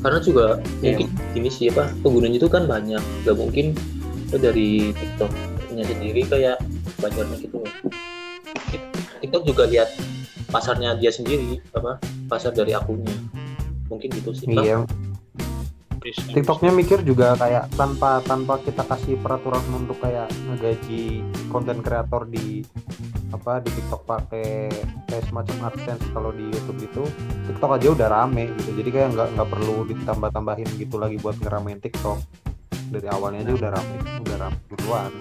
karena 0.00 0.18
juga 0.20 0.46
Iya. 0.80 0.96
mungkin 0.96 1.08
gini 1.36 1.50
sih 1.52 1.64
apa 1.68 1.92
penggunanya 2.00 2.38
itu 2.40 2.48
kan 2.48 2.64
banyak. 2.64 3.02
Nggak 3.24 3.36
mungkin 3.36 3.66
oh, 4.32 4.40
dari 4.40 4.96
TikTok 4.96 5.30
punya 5.68 5.84
sendiri 5.84 6.20
kayak 6.26 6.56
bayarnya 6.98 7.36
gitu. 7.40 7.58
TikTok 9.20 9.42
juga 9.44 9.68
lihat 9.68 9.88
pasarnya 10.48 10.96
dia 10.96 11.12
sendiri 11.12 11.60
apa 11.76 12.00
pasar 12.26 12.56
dari 12.56 12.72
akunnya. 12.72 13.12
Mungkin 13.92 14.08
gitu 14.16 14.32
sih 14.32 14.48
iya. 14.56 14.82
TikToknya 16.32 16.72
mikir 16.72 17.04
juga 17.04 17.36
kayak 17.36 17.76
tanpa 17.76 18.24
tanpa 18.24 18.56
kita 18.64 18.88
kasih 18.88 19.20
peraturan 19.20 19.60
untuk 19.76 20.00
kayak 20.00 20.32
ngegaji 20.48 21.20
konten 21.52 21.84
kreator 21.84 22.24
di 22.24 22.64
apa 23.30 23.62
di 23.62 23.70
TikTok 23.70 24.02
pakai 24.06 24.70
kayak 25.06 25.24
semacam 25.30 25.70
AdSense 25.70 26.04
kalau 26.10 26.30
di 26.34 26.50
YouTube 26.50 26.80
itu 26.82 27.02
TikTok 27.46 27.70
aja 27.78 27.88
udah 27.94 28.08
rame 28.10 28.50
gitu. 28.58 28.70
Jadi 28.82 28.90
kayak 28.90 29.08
nggak 29.14 29.28
nggak 29.38 29.48
perlu 29.48 29.76
ditambah-tambahin 29.86 30.68
gitu 30.76 30.96
lagi 30.98 31.16
buat 31.22 31.38
ngeramein 31.38 31.78
TikTok. 31.78 32.18
Dari 32.90 33.06
awalnya 33.06 33.46
aja 33.46 33.52
udah 33.54 33.70
rame 33.70 33.94
udah 34.26 34.36
rame 34.36 34.58
duluan. 34.74 35.12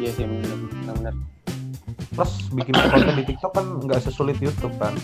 Iya 0.00 0.10
sih 0.16 0.24
benar 0.24 0.96
benar. 0.98 1.16
plus 2.14 2.46
bikin 2.54 2.78
konten 2.78 3.14
di 3.18 3.26
TikTok 3.26 3.52
kan 3.58 3.66
nggak 3.84 4.00
sesulit 4.06 4.38
YouTube 4.38 4.72
kan. 4.78 4.94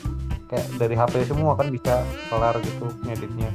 Kayak 0.46 0.66
dari 0.78 0.94
HP 0.98 1.14
semua 1.26 1.58
kan 1.58 1.70
bisa 1.70 2.06
kelar 2.30 2.54
gitu 2.62 2.86
ngeditnya. 3.06 3.50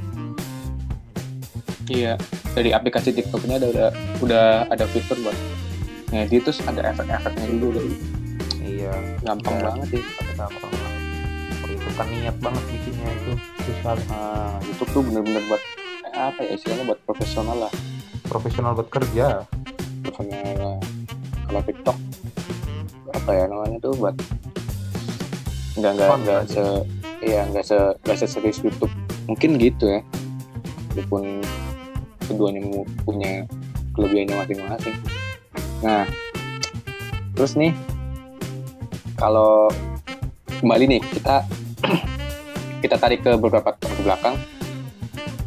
Iya, 1.86 2.18
dari 2.50 2.74
aplikasi 2.74 3.14
TikToknya 3.14 3.62
ada 3.62 3.66
udah 3.70 3.88
udah 4.18 4.46
ada 4.66 4.84
fitur 4.90 5.16
buat 5.22 5.38
ngedit 6.08 6.42
terus 6.42 6.58
ada 6.62 6.82
efek-efeknya 6.86 7.46
juga 7.50 7.68
jadi 7.76 7.92
iya 8.62 8.92
gampang 9.22 9.54
Ya. 9.54 9.62
banget 9.70 9.86
sih. 9.90 10.02
gampang 10.32 10.72
lah. 10.72 10.92
Oh, 11.56 11.68
itu 11.68 11.88
kan 11.92 12.06
niat 12.08 12.36
banget 12.38 12.64
bikinnya 12.68 13.08
itu 13.12 13.32
susah 13.62 13.94
Nah, 14.06 14.54
YouTube 14.62 14.90
tuh 14.92 15.02
bener-bener 15.02 15.42
buat 15.46 15.62
eh, 16.06 16.22
apa 16.22 16.40
ya 16.40 16.50
istilahnya 16.54 16.84
buat 16.86 17.00
profesional 17.02 17.56
lah, 17.58 17.72
profesional 18.24 18.70
buat 18.72 18.88
kerja 18.88 19.42
profesional. 20.00 20.54
lah. 20.56 20.78
Kalau 21.42 21.60
TikTok 21.62 21.96
apa 23.08 23.30
ya 23.32 23.44
namanya 23.46 23.78
tuh 23.80 23.92
buat 23.96 24.14
nggak 25.74 25.92
nggak 25.92 26.08
nggak 26.22 26.40
se 26.46 26.62
iya 27.20 27.42
nggak 27.46 27.64
se 27.64 27.76
nggak 28.00 28.16
seserius 28.16 28.60
YouTube 28.60 28.92
mungkin 29.26 29.58
gitu 29.58 29.90
ya 29.90 30.00
walaupun 30.92 31.42
keduanya 32.22 32.60
punya 33.02 33.32
kelebihannya 33.92 34.34
masing-masing 34.36 34.96
nah 35.84 36.08
terus 37.36 37.52
nih 37.52 37.76
kalau 39.16 39.68
kembali 40.60 40.84
nih 40.96 41.00
kita 41.04 41.44
kita 42.84 42.96
tarik 43.00 43.24
ke 43.24 43.36
beberapa 43.36 43.72
tahun 43.76 43.92
ke 43.96 44.02
belakang. 44.04 44.36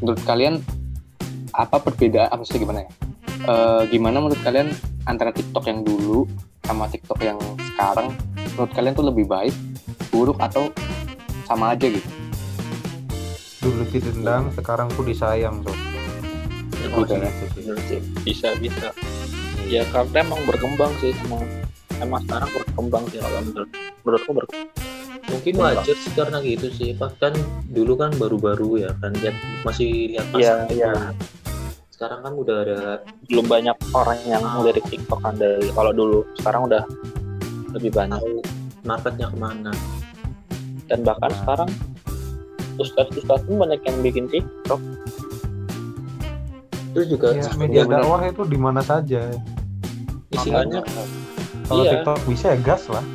Menurut 0.02 0.22
kalian 0.26 0.56
apa 1.54 1.78
perbedaan 1.82 2.30
apa 2.32 2.44
sih 2.46 2.58
gimana 2.58 2.86
ya? 2.86 2.90
Eh, 3.40 3.82
gimana 3.94 4.20
menurut 4.20 4.42
kalian 4.42 4.74
antara 5.06 5.32
TikTok 5.32 5.66
yang 5.70 5.84
dulu 5.84 6.26
sama 6.66 6.90
TikTok 6.90 7.20
yang 7.22 7.38
sekarang? 7.74 8.14
Menurut 8.58 8.72
kalian 8.74 8.94
tuh 8.96 9.06
lebih 9.08 9.26
baik 9.30 9.54
buruk 10.10 10.38
atau 10.42 10.74
sama 11.46 11.74
aja 11.78 11.88
gitu? 11.88 12.10
Dulu 13.60 13.84
didendang 13.92 14.50
sekarang 14.56 14.88
ku 14.96 15.04
disayang 15.04 15.62
tuh 15.64 15.76
Oh, 16.90 17.06
Gitu 17.06 17.22
ya. 17.22 18.00
bisa 18.26 18.50
bisa 18.58 18.88
ya 19.70 19.86
karena 19.94 20.18
emang 20.26 20.42
berkembang 20.50 20.92
sih 20.98 21.14
emang 21.30 21.46
emang 22.02 22.22
sekarang 22.26 22.50
berkembang 22.52 23.04
sih 23.14 23.20
kalau 23.22 23.40
menurut 23.46 23.70
menurutku 24.02 24.32
berkembang 24.34 24.68
mungkin 25.30 25.54
wajar 25.62 25.94
sih 25.96 26.12
karena 26.18 26.38
gitu 26.42 26.68
sih 26.74 26.90
bahkan 26.98 27.34
dulu 27.70 27.94
kan 27.94 28.10
baru-baru 28.18 28.82
ya 28.82 28.92
kan 28.98 29.14
lihat 29.14 29.38
masih 29.62 30.10
lihat 30.10 30.26
Iya, 30.34 30.66
pasar 30.66 30.74
iya. 30.74 30.90
gitu. 30.90 31.00
sekarang 31.94 32.20
kan 32.26 32.34
udah 32.34 32.56
ada 32.66 32.80
belum 33.30 33.46
banyak 33.46 33.78
orang 33.94 34.20
yang 34.26 34.42
melirik 34.58 34.86
TikTok 34.88 35.20
kan 35.22 35.36
dari 35.36 35.68
kalau 35.70 35.92
dulu 35.92 36.24
sekarang 36.40 36.66
udah 36.66 36.84
lebih 37.76 37.92
banyak. 37.92 38.18
Tahu 38.18 38.40
marketnya 38.82 39.28
ke 39.28 39.38
mana. 39.38 39.72
Dan 40.88 41.04
bahkan 41.04 41.28
Nah. 41.30 41.38
sekarang 41.44 41.70
ustadz-ustadz 42.80 43.44
pun 43.46 43.60
banyak 43.60 43.84
yang 43.84 43.98
bikin 44.00 44.26
TikTok. 44.26 44.80
Terus 46.96 47.08
juga 47.12 47.28
ya, 47.36 47.52
media 47.60 47.84
dakwah 47.84 48.26
itu 48.26 48.42
di 48.48 48.58
mana 48.58 48.80
saja 48.82 49.30
isinya 50.42 50.82
kalau 51.70 51.84
Iya. 51.86 51.92
TikTok 52.02 52.20
bisa 52.26 52.46
ya 52.54 52.58
gas 52.66 52.84
lah. 52.90 53.06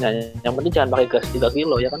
Nah, 0.00 0.10
yang 0.42 0.52
penting 0.56 0.72
jangan 0.72 0.90
pakai 0.96 1.06
gas 1.06 1.24
3 1.30 1.48
kilo 1.52 1.76
ya 1.78 1.88
kan? 1.92 2.00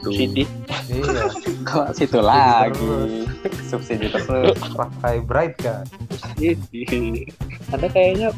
Subsidi. 0.00 0.44
Iya. 0.88 1.04
Kok 1.68 1.86
situ 1.92 2.18
lagi? 2.18 3.28
subsidi 3.68 4.08
terus. 4.14 4.56
Pakai 4.72 5.20
bright 5.22 5.54
kan 5.60 5.84
subsidi. 6.16 7.28
Anda 7.70 7.86
kayaknya 7.86 8.32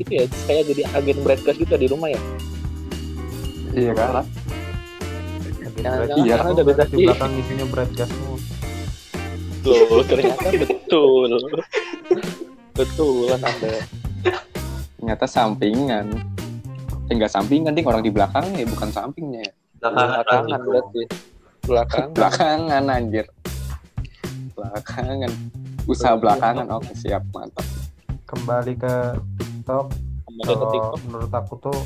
itu 0.00 0.10
ya 0.10 0.24
kayak 0.48 0.64
jadi 0.72 0.82
agen 0.96 1.18
bright 1.22 1.42
gas 1.44 1.56
gitu 1.60 1.74
di 1.76 1.86
rumah 1.86 2.08
ya? 2.10 2.20
Iya 3.72 3.92
kan? 3.92 4.24
Gas. 5.82 6.40
ada 6.42 6.62
beda 6.62 6.84
di 6.86 6.94
sih. 6.94 7.06
belakang 7.08 7.32
isinya 7.38 7.66
bright 7.70 7.92
gas 7.96 8.10
Loh, 9.62 10.02
ternyata 10.02 10.50
betul 10.58 11.30
betulan 12.82 13.40
anda. 13.40 13.74
Ternyata 14.98 15.26
sampingan. 15.26 16.06
Eh, 17.10 17.14
enggak 17.14 17.32
sampingan 17.32 17.74
ding. 17.74 17.86
Orang 17.86 18.02
di 18.02 18.10
belakangnya 18.10 18.66
bukan 18.66 18.90
sampingnya 18.90 19.40
ya. 19.46 19.52
belakangan 19.82 20.60
berarti. 20.62 21.02
Belakangan. 21.66 22.10
Belakangan 22.14 22.84
anjir. 22.90 23.26
Belakangan. 24.54 25.32
Usaha 25.86 26.14
belakangan. 26.18 26.66
oke 26.70 26.92
siap. 26.94 27.22
Mantap. 27.34 27.66
Kembali 28.26 28.72
ke 28.78 28.94
TikTok. 29.38 29.86
Kembali 30.26 30.46
ke 30.46 30.54
kalau 30.54 30.70
TikTok. 30.70 31.00
menurut 31.06 31.32
aku 31.34 31.54
tuh 31.58 31.78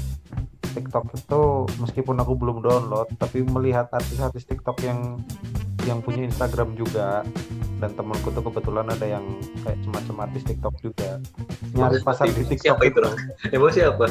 TikTok 0.76 1.04
itu 1.16 1.42
meskipun 1.80 2.16
aku 2.20 2.36
belum 2.36 2.60
download 2.60 3.08
tapi 3.16 3.40
melihat 3.48 3.88
artis-artis 3.88 4.44
TikTok 4.44 4.76
yang 4.84 5.16
yang 5.88 6.04
punya 6.04 6.28
Instagram 6.28 6.76
juga 6.76 7.24
dan 7.76 7.90
temanku 7.92 8.28
tuh 8.32 8.40
kebetulan 8.40 8.86
ada 8.88 9.06
yang 9.06 9.24
kayak 9.60 9.78
semacam 9.84 10.14
artis 10.28 10.42
TikTok 10.48 10.74
juga. 10.80 11.20
Nyari 11.76 12.00
pasar 12.00 12.26
di 12.32 12.42
TikTok 12.44 12.64
siapa 12.64 12.82
itu 12.88 13.00
emang 13.52 13.72
siapa? 13.72 14.06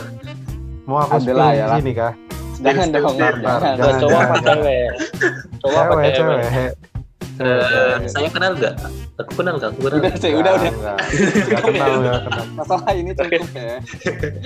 Mau 0.85 1.01
aku 1.01 1.17
Ada 1.17 1.33
lah, 1.33 1.49
spill 1.49 1.57
ya 1.57 1.65
sini 1.81 1.93
kah 1.97 2.13
jangan 2.61 2.87
dong 2.93 3.15
jangan 3.19 3.95
cowok 3.99 4.19
apa 4.21 4.35
cewek. 4.39 4.89
Cowok 5.61 5.79
apa 5.81 5.93
cewek 6.13 6.39
Eh, 7.35 7.99
saya 8.07 8.31
kenal 8.31 8.55
nggak? 8.55 8.79
Aku 9.19 9.31
kenal 9.35 9.59
nggak? 9.59 9.75
Aku 9.75 9.79
kenal. 9.83 9.99
Udah 9.99 10.13
sih 10.15 10.31
udah 10.39 10.51
udah. 10.55 10.71
Enggak, 10.71 11.61
kenal 11.67 11.91
enggak 11.99 12.19
kenal. 12.31 12.45
Masalah 12.55 12.91
ini 12.95 13.11
cukup 13.11 13.43
ya. 13.51 13.75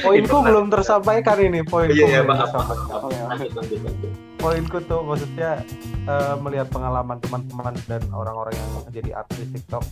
Poinku 0.01 0.37
belum 0.41 0.73
tersampaikan 0.73 1.37
ini 1.37 1.61
poinku 1.61 1.93
iya 1.93 2.05
iya 2.09 2.21
belum 2.25 2.33
maaf 2.33 2.49
tersampaikan. 2.49 2.89
maaf. 2.89 3.37
Oke, 3.37 3.77
oke. 3.77 4.09
Poinku 4.39 4.79
tuh 4.87 5.03
maksudnya 5.03 5.59
eh, 6.07 6.35
melihat 6.39 6.71
pengalaman 6.71 7.19
teman-teman 7.19 7.75
dan 7.91 8.01
orang-orang 8.15 8.55
yang 8.55 8.71
jadi 8.87 9.19
artis 9.19 9.51
TikTok. 9.51 9.83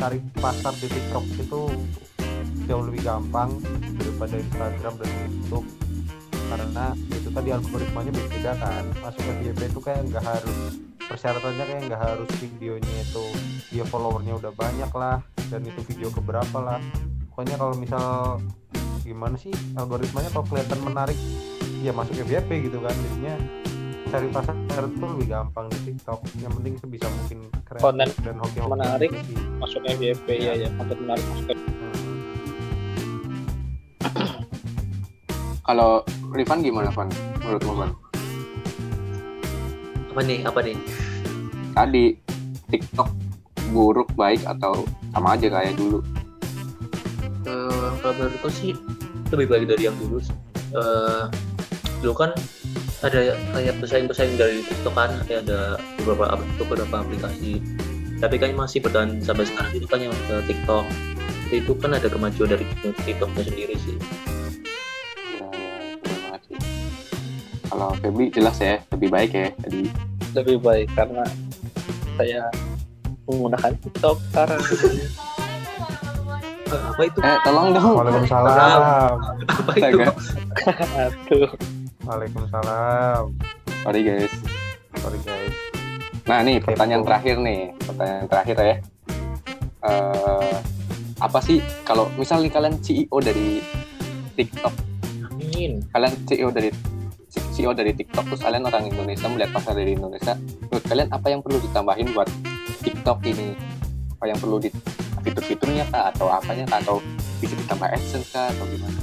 Cari 0.00 0.18
pasar 0.40 0.72
di 0.80 0.88
TikTok 0.88 1.24
itu 1.36 1.60
jauh 2.64 2.84
lebih 2.88 3.04
gampang 3.04 3.52
daripada 4.00 4.40
Instagram 4.40 4.94
dan 4.96 5.08
YouTube. 5.28 5.66
Karena 6.48 6.96
itu 7.12 7.28
tadi 7.28 7.48
algoritmanya 7.52 8.12
beda 8.16 8.52
kan. 8.56 8.84
Masuk 9.04 9.22
ke 9.28 9.32
FYP 9.44 9.60
itu 9.68 9.80
kayak 9.84 10.00
nggak 10.08 10.24
harus 10.24 10.58
persyaratannya 11.04 11.64
kayak 11.68 11.82
nggak 11.92 12.02
harus 12.02 12.30
videonya 12.40 12.96
itu 13.04 13.24
dia 13.68 13.84
followernya 13.84 14.40
udah 14.40 14.52
banyak 14.56 14.88
lah 14.96 15.20
dan 15.52 15.60
itu 15.68 15.84
video 15.84 16.08
keberapa 16.08 16.58
lah. 16.64 16.80
Pokoknya 17.28 17.60
kalau 17.60 17.76
misal 17.76 18.40
gimana 19.04 19.36
sih 19.36 19.52
algoritmanya 19.76 20.32
kalau 20.32 20.48
kelihatan 20.48 20.80
menarik 20.80 21.18
ya 21.84 21.92
masuk 21.92 22.14
FYP 22.24 22.70
gitu 22.70 22.78
kan 22.78 22.94
jadinya 22.94 23.34
cari 24.12 24.28
pasar 24.28 24.52
itu 24.84 25.00
lebih 25.08 25.26
gampang 25.26 25.66
di 25.66 25.78
TikTok 25.88 26.20
yang 26.38 26.52
penting 26.52 26.76
sebisa 26.76 27.08
mungkin 27.08 27.38
kreatif 27.64 27.80
Konten 27.80 28.08
dan 28.20 28.36
hoki-hoki 28.36 28.68
menarik. 28.70 29.10
sih. 29.24 29.36
masuk 29.56 29.80
FYP 29.82 30.26
ya 30.38 30.52
ya 30.54 30.68
konten 30.76 30.96
menarik 31.00 31.24
masuk 31.26 31.46
ke 31.48 31.54
Hmm. 34.02 34.44
kalau 35.62 36.04
Rifan 36.28 36.60
gimana 36.60 36.90
Van 36.90 37.08
menurutmu 37.38 37.72
Van 37.72 37.90
apa 40.10 40.20
nih 40.20 40.38
apa 40.44 40.60
nih 40.60 40.76
tadi 41.72 42.04
TikTok 42.68 43.08
buruk 43.70 44.12
baik 44.12 44.44
atau 44.44 44.84
sama 45.10 45.32
aja 45.32 45.48
kayak 45.48 45.74
dulu 45.74 46.04
Eh, 47.42 47.88
kalau 47.98 48.14
menurutku 48.14 48.48
sih 48.48 48.70
lebih 49.28 49.46
baik 49.48 49.64
dari 49.66 49.82
yang 49.84 49.98
dulu 49.98 50.22
sih. 50.22 50.30
Eh, 50.70 51.24
dulu 51.98 52.14
kan 52.14 52.30
ada 53.02 53.34
kayak 53.34 53.74
pesaing-pesaing 53.82 54.38
dari 54.38 54.62
TikTok 54.62 54.94
kan 54.94 55.10
kayak 55.26 55.42
ada 55.50 55.74
beberapa 55.98 56.38
ap- 56.38 56.50
beberapa 56.58 56.94
aplikasi. 57.02 57.58
Tapi 58.22 58.38
kan 58.38 58.54
masih 58.54 58.78
bertahan 58.78 59.18
sampai 59.18 59.50
sekarang 59.50 59.74
itu 59.74 59.86
kan 59.90 59.98
yang 59.98 60.14
ke 60.30 60.36
TikTok. 60.46 60.86
Itu 61.50 61.74
kan 61.82 61.98
ada 61.98 62.06
kemajuan 62.06 62.54
dari 62.54 62.64
TikToknya 63.02 63.42
sendiri 63.42 63.74
sih. 63.82 63.98
Ya, 65.34 65.50
ya, 65.50 66.38
sih. 66.46 66.58
kalau 67.66 67.90
Febri 67.98 68.30
jelas 68.30 68.56
ya 68.62 68.78
lebih 68.94 69.08
baik 69.10 69.30
ya 69.34 69.48
tadi 69.64 69.88
lebih 70.38 70.56
baik 70.62 70.88
karena 70.94 71.24
saya 72.14 72.46
menggunakan 73.26 73.72
TikTok 73.82 74.16
sekarang. 74.30 74.60
Eh, 76.70 76.82
apa 76.94 77.02
itu? 77.02 77.18
Eh 77.18 77.36
tolong 77.42 77.66
dong. 77.74 77.92
Waalaikumsalam. 77.98 79.18
Apa 79.50 79.72
itu? 79.74 79.98
Aduh 80.94 81.50
Waalaikumsalam 82.12 83.32
sorry 83.80 84.00
guys 84.04 84.32
sorry 85.00 85.20
guys 85.24 85.56
Nah 86.22 86.38
nih 86.46 86.62
Kepo. 86.62 86.78
pertanyaan 86.78 87.02
terakhir 87.02 87.36
nih, 87.42 87.74
pertanyaan 87.82 88.26
terakhir 88.30 88.56
ya. 88.62 88.76
Eh 89.82 90.54
apa 91.18 91.38
sih 91.42 91.58
kalau 91.82 92.06
misal 92.14 92.42
nih 92.42 92.52
kalian 92.52 92.78
CEO 92.78 93.18
dari 93.18 93.58
TikTok, 94.38 94.74
amin 95.30 95.82
kalian 95.90 96.12
CEO 96.26 96.54
dari 96.54 96.70
CEO 97.30 97.74
dari 97.74 97.90
TikTok 97.90 98.26
terus 98.30 98.42
kalian 98.42 98.62
orang 98.66 98.86
Indonesia 98.86 99.26
melihat 99.26 99.50
pasar 99.58 99.74
dari 99.74 99.98
Indonesia, 99.98 100.38
menurut 100.38 100.84
kalian 100.86 101.08
apa 101.10 101.26
yang 101.26 101.40
perlu 101.42 101.58
ditambahin 101.58 102.08
buat 102.14 102.28
TikTok 102.86 103.18
ini? 103.26 103.58
Apa 104.18 104.24
yang 104.30 104.38
perlu 104.38 104.62
di 104.62 104.70
fitur-fiturnya 105.26 105.90
kah 105.90 106.14
atau 106.14 106.30
apanya 106.30 106.70
kah 106.70 106.78
atau 106.82 107.02
bisa 107.42 107.58
ditambah 107.58 107.88
AdSense 107.90 108.30
kah 108.30 108.46
atau 108.46 108.64
gimana? 108.70 109.00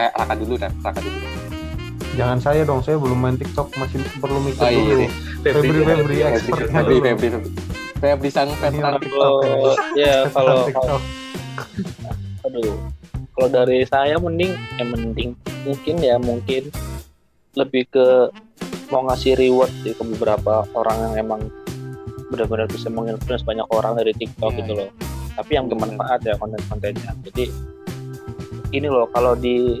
Eh 0.00 0.10
Raka 0.16 0.34
dulu 0.36 0.54
dan 0.56 0.72
Raka 0.80 1.00
dulu 1.04 1.18
Jangan 2.14 2.38
saya 2.38 2.62
dong, 2.62 2.78
saya 2.78 2.94
belum 2.94 3.18
main 3.18 3.34
TikTok, 3.34 3.74
masih 3.74 3.98
perlu 4.16 4.38
mikir 4.38 4.62
Oh, 4.62 4.70
iya, 4.70 4.78
dulu. 4.78 5.02
iya. 5.02 5.10
Febri, 5.42 5.78
Febri, 5.82 6.16
expertnya 6.22 6.80
Febri 6.80 6.94
dulu. 6.94 7.04
Febri 7.04 7.28
Febri 7.98 8.28
sang 8.30 8.50
orang 8.54 8.94
TikTok 8.96 9.32
ya. 9.42 9.54
Oh, 9.54 9.74
ya 9.94 10.14
kalau 10.30 10.66
aduh 12.44 12.76
kalau 13.34 13.48
dari 13.48 13.82
saya 13.84 14.16
mending 14.16 14.52
eh 14.76 14.86
mending 14.86 15.30
mungkin 15.64 15.94
ya 15.98 16.16
mungkin 16.18 16.68
lebih 17.54 17.88
ke 17.88 18.28
mau 18.90 19.06
ngasih 19.08 19.34
reward 19.34 19.72
sih 19.80 19.90
ke 19.90 20.02
beberapa 20.04 20.66
orang 20.76 20.98
yang 21.00 21.14
emang 21.24 21.40
benar-benar 22.28 22.68
bisa 22.68 22.92
menginfluence 22.92 23.42
banyak 23.42 23.64
orang 23.70 23.96
dari 23.96 24.12
TikTok 24.12 24.52
Iya, 24.52 24.58
gitu 24.60 24.72
iya. 24.74 24.80
loh 24.84 24.90
tapi 25.34 25.50
yang 25.56 25.66
bermanfaat 25.66 26.20
ya 26.22 26.34
konten-kontennya 26.36 27.10
jadi 27.26 27.44
ini 28.70 28.86
loh 28.86 29.08
kalau 29.10 29.34
di 29.34 29.80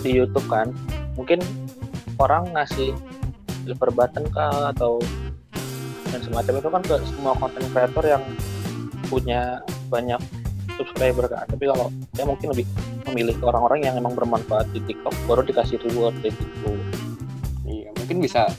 di 0.00 0.10
YouTube 0.10 0.46
kan 0.48 0.72
mungkin 1.14 1.40
orang 2.18 2.50
ngasih 2.54 2.94
silver 3.64 3.90
button 3.90 4.24
kah 4.30 4.70
atau 4.74 5.00
dan 6.12 6.20
semacam 6.22 6.54
itu 6.62 6.68
kan 6.70 6.82
ke 6.84 6.96
semua 7.10 7.32
konten 7.34 7.64
kreator 7.74 8.04
yang 8.06 8.22
punya 9.10 9.62
banyak 9.90 10.20
subscriber 10.78 11.26
kan 11.26 11.46
tapi 11.46 11.70
kalau 11.70 11.90
saya 12.14 12.26
mungkin 12.26 12.54
lebih 12.54 12.66
memilih 13.10 13.34
ke 13.38 13.44
orang-orang 13.46 13.86
yang 13.86 13.94
emang 13.98 14.14
bermanfaat 14.14 14.66
di 14.74 14.82
TikTok 14.84 15.14
baru 15.26 15.42
dikasih 15.46 15.78
reward 15.90 16.14
dari 16.22 16.34
situ 16.34 16.72
iya 17.66 17.90
mungkin 17.94 18.22
bisa 18.22 18.50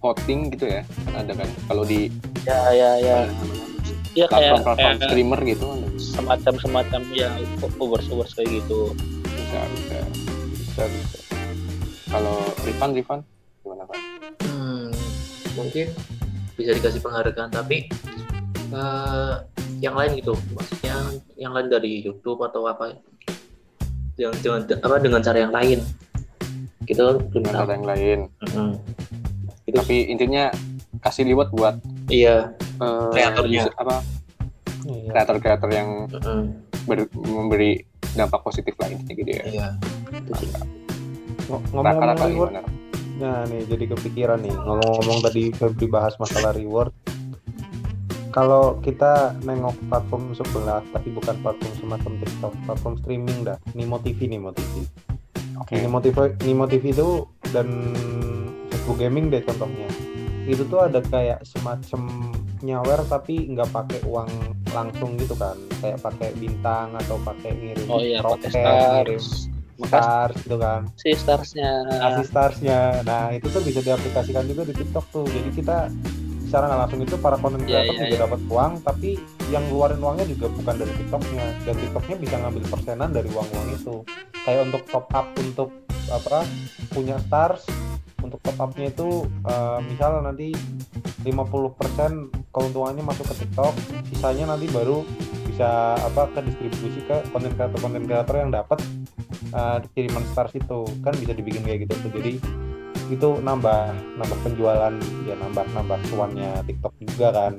voting 0.00 0.54
gitu 0.54 0.66
ya 0.70 0.82
kan 1.08 1.26
ada 1.26 1.32
kan? 1.34 1.48
Kalau 1.66 1.82
di 1.82 2.12
ya 2.46 2.60
ya 2.70 2.90
ya. 3.00 3.18
Ya 4.16 4.24
kayak, 4.32 4.48
platform-platform 4.64 4.96
kayak 4.96 5.08
streamer 5.10 5.40
gitu. 5.44 5.66
semacam 5.96 6.54
semacam 6.60 7.00
ya 7.12 7.28
followers 7.60 8.08
followers 8.08 8.32
kayak 8.32 8.62
gitu. 8.62 8.96
Bisa 9.24 9.60
bisa. 9.76 9.98
Bisa 10.56 10.82
bisa 10.88 11.25
kalau 12.16 12.36
Rifan 12.64 12.90
Rifan 12.92 13.18
gimana 13.60 13.84
kan 13.84 13.98
Hmm, 14.40 14.88
mungkin 15.52 15.86
bisa 16.54 16.72
dikasih 16.72 16.98
penghargaan 16.98 17.50
tapi 17.50 17.92
eh, 18.68 19.34
yang 19.78 19.92
lain 19.92 20.16
gitu 20.16 20.32
maksudnya 20.50 20.96
yang 21.36 21.52
lain 21.52 21.68
dari 21.68 22.00
YouTube 22.00 22.40
atau 22.40 22.64
apa 22.64 22.96
yang 24.16 24.32
dengan 24.34 24.64
apa 24.80 24.96
dengan 24.96 25.20
cara 25.20 25.38
yang 25.38 25.52
lain 25.52 25.84
belum 26.88 27.20
dengan 27.28 27.52
ada 27.58 27.72
yang 27.74 27.84
lain 27.84 28.18
Mm-mm. 28.42 28.70
itu 29.66 29.76
tapi 29.76 29.96
intinya 30.06 30.48
kasih 31.02 31.26
reward 31.26 31.52
buat 31.52 31.74
iya 32.08 32.48
eh, 32.80 33.08
Kreatornya. 33.12 33.60
user- 33.62 33.76
apa 33.76 33.96
Iya. 34.86 35.10
kreator-kreator 35.10 35.68
yang 35.68 35.88
mm-mm. 36.08 36.40
ber- 36.86 37.10
memberi 37.12 37.82
dampak 38.14 38.40
positif 38.40 38.72
lah 38.78 38.88
intinya 38.88 39.12
gitu 39.12 39.30
ya 39.34 39.42
iya 39.44 39.66
itu 40.14 40.32
sih. 40.38 40.48
Ng- 40.48 40.54
raka-raka 40.54 40.85
Ngomong-ngomong 41.46 42.18
reward, 42.26 42.52
gimana 42.52 42.60
Nah 43.16 43.48
nih 43.48 43.64
jadi 43.64 43.84
kepikiran 43.96 44.44
nih 44.44 44.52
ngomong-ngomong 44.52 45.18
tadi 45.24 45.48
Febri 45.56 45.88
bahas 45.88 46.12
masalah 46.20 46.52
reward. 46.52 46.92
Kalau 48.36 48.76
kita 48.84 49.32
nengok 49.48 49.72
platform 49.88 50.36
sebelah, 50.36 50.84
tapi 50.92 51.08
bukan 51.08 51.40
platform 51.40 51.72
semacam 51.80 52.12
TikTok, 52.20 52.52
platform 52.68 52.94
streaming 53.00 53.48
dah. 53.48 53.56
Nimo 53.72 53.96
TV, 53.96 54.28
Nimo 54.28 54.52
TV. 54.52 54.84
oke 55.56 55.72
Nimo 55.72 55.98
TV, 56.04 56.16
Nimo 56.44 56.68
TV 56.68 56.92
itu 56.92 57.24
dan 57.56 57.96
Facebook 58.68 59.00
Gaming 59.00 59.32
deh 59.32 59.40
contohnya. 59.40 59.88
Itu 60.44 60.68
tuh 60.68 60.84
ada 60.84 61.00
kayak 61.00 61.48
semacam 61.48 62.28
nyawer 62.60 63.00
tapi 63.08 63.48
nggak 63.56 63.72
pakai 63.72 64.04
uang 64.04 64.28
langsung 64.76 65.16
gitu 65.16 65.32
kan, 65.32 65.56
kayak 65.80 65.96
pakai 66.04 66.36
bintang 66.36 66.92
atau 66.92 67.16
pakai 67.24 67.56
ngirim 67.56 67.88
oh 67.88 68.00
iya 68.00 68.20
pakai 68.20 68.52
roket, 68.52 68.52
ngirim 68.52 69.22
stars 69.84 70.36
gitu 70.40 70.56
kan. 70.56 70.80
Sih 70.96 71.12
starsnya. 71.12 71.84
Kasih 71.88 72.26
starsnya. 72.26 72.80
Nah 73.04 73.34
itu 73.36 73.46
tuh 73.52 73.60
bisa 73.60 73.84
diaplikasikan 73.84 74.48
juga 74.48 74.62
di 74.64 74.74
TikTok 74.76 75.04
tuh. 75.12 75.26
Jadi 75.28 75.50
kita 75.52 75.92
secara 76.46 76.70
nggak 76.70 76.80
langsung 76.86 77.00
itu 77.02 77.16
para 77.18 77.36
konten 77.36 77.60
Iya, 77.66 77.84
kreator 77.84 77.92
iya, 77.92 78.00
juga 78.00 78.16
iya. 78.16 78.22
dapat 78.22 78.40
uang 78.46 78.72
tapi 78.86 79.10
yang 79.50 79.64
ngeluarin 79.66 80.00
uangnya 80.00 80.26
juga 80.32 80.46
bukan 80.48 80.74
dari 80.80 80.92
TikToknya. 80.96 81.46
Dan 81.68 81.74
TikToknya 81.76 82.16
bisa 82.16 82.34
ngambil 82.40 82.62
persenan 82.72 83.10
dari 83.12 83.28
uang 83.28 83.48
uang 83.52 83.68
itu. 83.76 83.96
Kayak 84.46 84.60
untuk 84.72 84.82
top 84.88 85.06
up 85.12 85.26
untuk 85.36 85.70
apa 86.06 86.46
punya 86.94 87.18
stars 87.26 87.66
untuk 88.22 88.38
top 88.42 88.58
upnya 88.58 88.90
itu 88.90 89.26
eh, 89.46 89.78
misal 89.86 90.22
nanti 90.22 90.54
50% 91.26 92.54
keuntungannya 92.54 93.02
masuk 93.02 93.26
ke 93.34 93.44
TikTok 93.46 93.74
sisanya 94.14 94.54
nanti 94.54 94.70
baru 94.70 95.02
bisa 95.50 95.96
apa 95.96 96.28
ke 96.36 96.40
distribusi 96.52 97.00
ke 97.06 97.16
konten 97.32 97.50
kreator 97.56 97.78
konten 97.80 98.04
kreator 98.04 98.36
yang 98.38 98.52
dapat 98.52 98.78
eh, 99.56 99.78
kiriman 99.96 100.24
stars 100.30 100.52
itu 100.52 100.84
kan 101.00 101.16
bisa 101.16 101.32
dibikin 101.32 101.64
kayak 101.64 101.88
gitu 101.88 101.94
tuh. 102.06 102.10
Jadi 102.20 102.32
itu 103.06 103.28
nambah 103.38 103.94
nambah 104.18 104.38
penjualan 104.42 104.94
ya 105.24 105.34
nambah 105.38 105.64
nambah 105.72 105.98
cuannya 106.12 106.60
TikTok 106.68 106.92
juga 107.00 107.28
kan. 107.32 107.52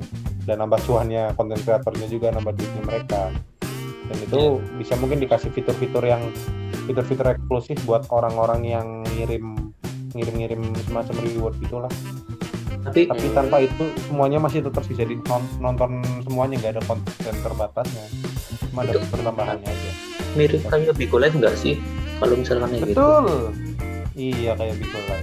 Dan 0.47 0.63
nambah 0.63 0.79
cuannya 0.87 1.35
konten 1.35 1.59
kreatornya 1.59 2.07
juga 2.07 2.31
nambah 2.31 2.53
duitnya 2.55 2.83
mereka. 2.87 3.33
Dan 4.07 4.17
itu 4.23 4.63
bisa 4.79 4.95
mungkin 4.95 5.19
dikasih 5.19 5.51
fitur-fitur 5.51 5.99
yang 6.07 6.23
fitur-fitur 6.87 7.35
eksklusif 7.35 7.75
buat 7.83 8.07
orang-orang 8.07 8.63
yang 8.63 8.87
ngirim 9.17 9.75
ngirim-ngirim 10.15 10.61
semacam 10.87 11.15
reward 11.27 11.55
gitulah. 11.59 11.91
Tapi 12.87 13.11
tapi 13.11 13.27
tanpa 13.35 13.59
itu 13.59 13.91
semuanya 14.07 14.39
masih 14.39 14.63
tetap 14.63 14.87
bisa 14.87 15.03
ditonton 15.03 15.99
semuanya 16.23 16.55
nggak 16.63 16.79
ada 16.79 16.83
konten 16.87 17.35
terbatasnya. 17.43 18.07
Cuma 18.71 18.87
ada 18.87 18.95
fitur 18.95 19.19
tambahannya 19.27 19.67
aja 19.67 20.06
mirip 20.37 20.61
kayak 20.69 20.93
Bigo 20.93 21.17
Live 21.17 21.33
nggak 21.33 21.57
sih? 21.57 21.81
Kalau 22.21 22.37
misalkan 22.37 22.69
kayak 22.71 22.93
gitu. 22.93 23.01
Betul. 23.01 23.27
Iya 24.17 24.51
kayak 24.57 24.75
gitu 24.81 24.97
lah 25.09 25.21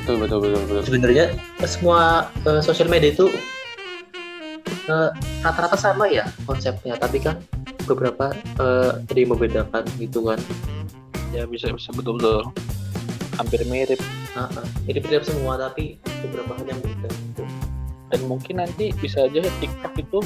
betul 0.00 0.16
betul 0.16 0.38
betul 0.42 0.62
betul. 0.66 0.82
Sebenarnya 0.82 1.24
semua 1.68 2.26
eh, 2.46 2.62
sosial 2.64 2.88
media 2.90 3.14
itu 3.14 3.30
eh, 4.90 5.10
rata-rata 5.42 5.78
sama 5.78 6.10
ya 6.10 6.26
konsepnya. 6.48 6.98
Tapi 6.98 7.22
kan 7.22 7.38
beberapa 7.86 8.34
eh, 8.34 8.90
ada 9.02 9.18
yang 9.18 9.30
membedakan 9.34 9.84
gitu 10.02 10.26
kan. 10.26 10.40
Ya 11.30 11.46
bisa 11.46 11.70
bisa 11.70 11.94
betul. 11.94 12.18
Betul 12.18 12.50
hampir 13.40 13.64
mirip. 13.64 13.96
Ah. 14.36 14.46
ini 14.86 15.00
mirip 15.00 15.24
semua 15.26 15.58
tapi 15.58 15.98
beberapa 16.22 16.54
hal 16.54 16.62
yang 16.68 16.80
beda 16.84 17.08
gitu. 17.10 17.42
dan 18.14 18.20
mungkin 18.30 18.62
nanti 18.62 18.94
bisa 19.02 19.26
aja 19.26 19.42
TikTok 19.58 19.94
itu 19.98 20.18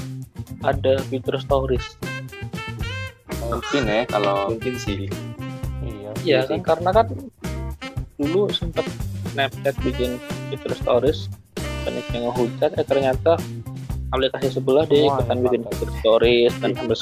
ada 0.61 1.01
fitur 1.09 1.41
stories 1.41 1.97
mungkin 3.47 3.83
ya 3.85 4.03
kalau 4.07 4.37
mungkin 4.51 4.75
sih. 4.77 5.09
Iya. 5.81 6.11
Iya 6.23 6.41
kan? 6.47 6.61
Karena 6.63 6.91
kan 6.93 7.07
dulu 8.15 8.49
sempat 8.49 8.87
Snapchat 9.31 9.75
bikin 9.83 10.17
fitur 10.49 10.73
stories 10.73 11.27
banyak 11.83 12.07
yang 12.15 12.31
ngehujat 12.31 12.71
eh 12.79 12.87
ternyata 12.87 13.35
aplikasi 14.09 14.47
sebelah 14.49 14.87
dia 14.87 15.05
ikutan 15.05 15.27
yang 15.29 15.43
bikin 15.43 15.63
fitur 15.67 15.91
stories 15.99 16.53
dan 16.63 16.71
sampai 16.73 16.97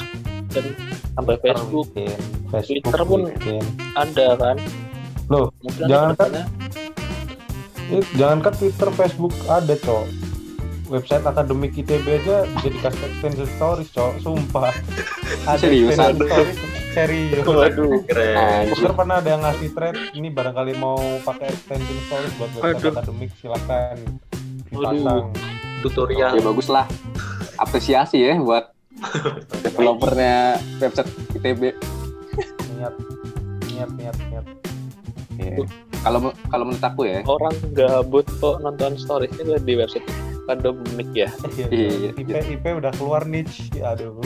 dan 0.49 0.65
sampai 1.13 1.35
Facebook. 1.39 1.87
bikin, 1.93 2.17
Facebook 2.49 2.81
Twitter 2.81 3.01
pun 3.05 3.19
bikin. 3.29 3.63
ada 3.93 4.27
kan? 4.35 4.57
Loh, 5.29 5.53
mungkin 5.61 5.85
jangan 5.85 6.11
kan- 6.17 6.49
Eh, 7.85 8.01
jangankan 8.15 8.53
Twitter, 8.55 8.89
Facebook 8.91 9.33
ada 9.45 9.75
cok 9.75 10.05
website 10.93 11.25
akademik 11.25 11.73
ITB 11.73 12.05
aja 12.21 12.45
jadi 12.61 12.77
kasih 12.85 13.05
extension 13.09 13.49
stories 13.57 13.89
cok. 13.89 14.11
Sumpah. 14.21 14.69
Ada 15.49 15.65
Seriusan? 15.65 16.13
extension 16.13 16.29
stories 16.29 16.73
serius. 16.93 17.43
Waduh 17.43 18.05
keren. 18.05 18.69
Twitter 18.69 18.93
pernah 18.93 19.15
ada 19.17 19.29
yang 19.33 19.41
ngasih 19.41 19.69
thread 19.73 19.97
ini 20.13 20.29
barangkali 20.29 20.77
mau 20.77 20.97
pakai 21.25 21.49
extension 21.49 21.97
stories 22.05 22.33
buat 22.37 22.51
website 22.53 22.77
Waduh. 22.77 22.93
akademik 22.93 23.29
silakan 23.41 23.97
dipasang. 24.69 25.25
Tutorial. 25.81 26.31
Ya 26.37 26.41
bagus 26.45 26.67
lah. 26.69 26.85
Apresiasi 27.57 28.21
ya 28.21 28.37
buat 28.37 28.69
developernya 29.65 30.61
website 30.79 31.09
ITB 31.33 31.73
niat. 32.77 32.93
Niat 33.73 33.89
niat 33.97 34.15
niat. 34.29 34.45
Kalau 36.05 36.29
kalau 36.53 36.63
menurut 36.69 36.85
aku 36.85 37.01
ya. 37.09 37.19
Orang 37.25 37.57
gabut 37.73 38.29
kok 38.37 38.61
nonton 38.61 38.95
stories 39.01 39.33
itu 39.41 39.57
di 39.65 39.73
website 39.73 40.05
akademik 40.43 41.09
ya? 41.15 41.29
Iya, 41.71 42.11
IP 42.13 42.29
IP 42.59 42.65
udah 42.67 42.91
keluar 42.95 43.23
niche 43.23 43.71
aduh. 43.79 44.19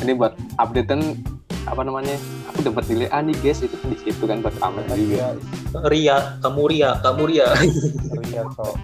Ini 0.00 0.12
buat 0.16 0.32
updatean 0.56 1.20
apa 1.68 1.84
namanya 1.84 2.16
aku 2.48 2.64
dapat 2.64 2.88
nilai 2.88 3.08
A 3.12 3.20
nih 3.20 3.36
guys 3.44 3.60
itu 3.60 3.76
di 3.84 3.96
situ 4.00 4.24
kan 4.24 4.40
buat 4.40 4.56
pamer 4.56 4.80
juga 4.96 5.12
ya 5.12 5.28
Ria 5.84 6.16
kamu 6.40 6.62
Ria 6.72 6.90
kamu 7.04 7.22
Ria. 7.28 7.48
Ria 8.16 8.42
cok 8.56 8.74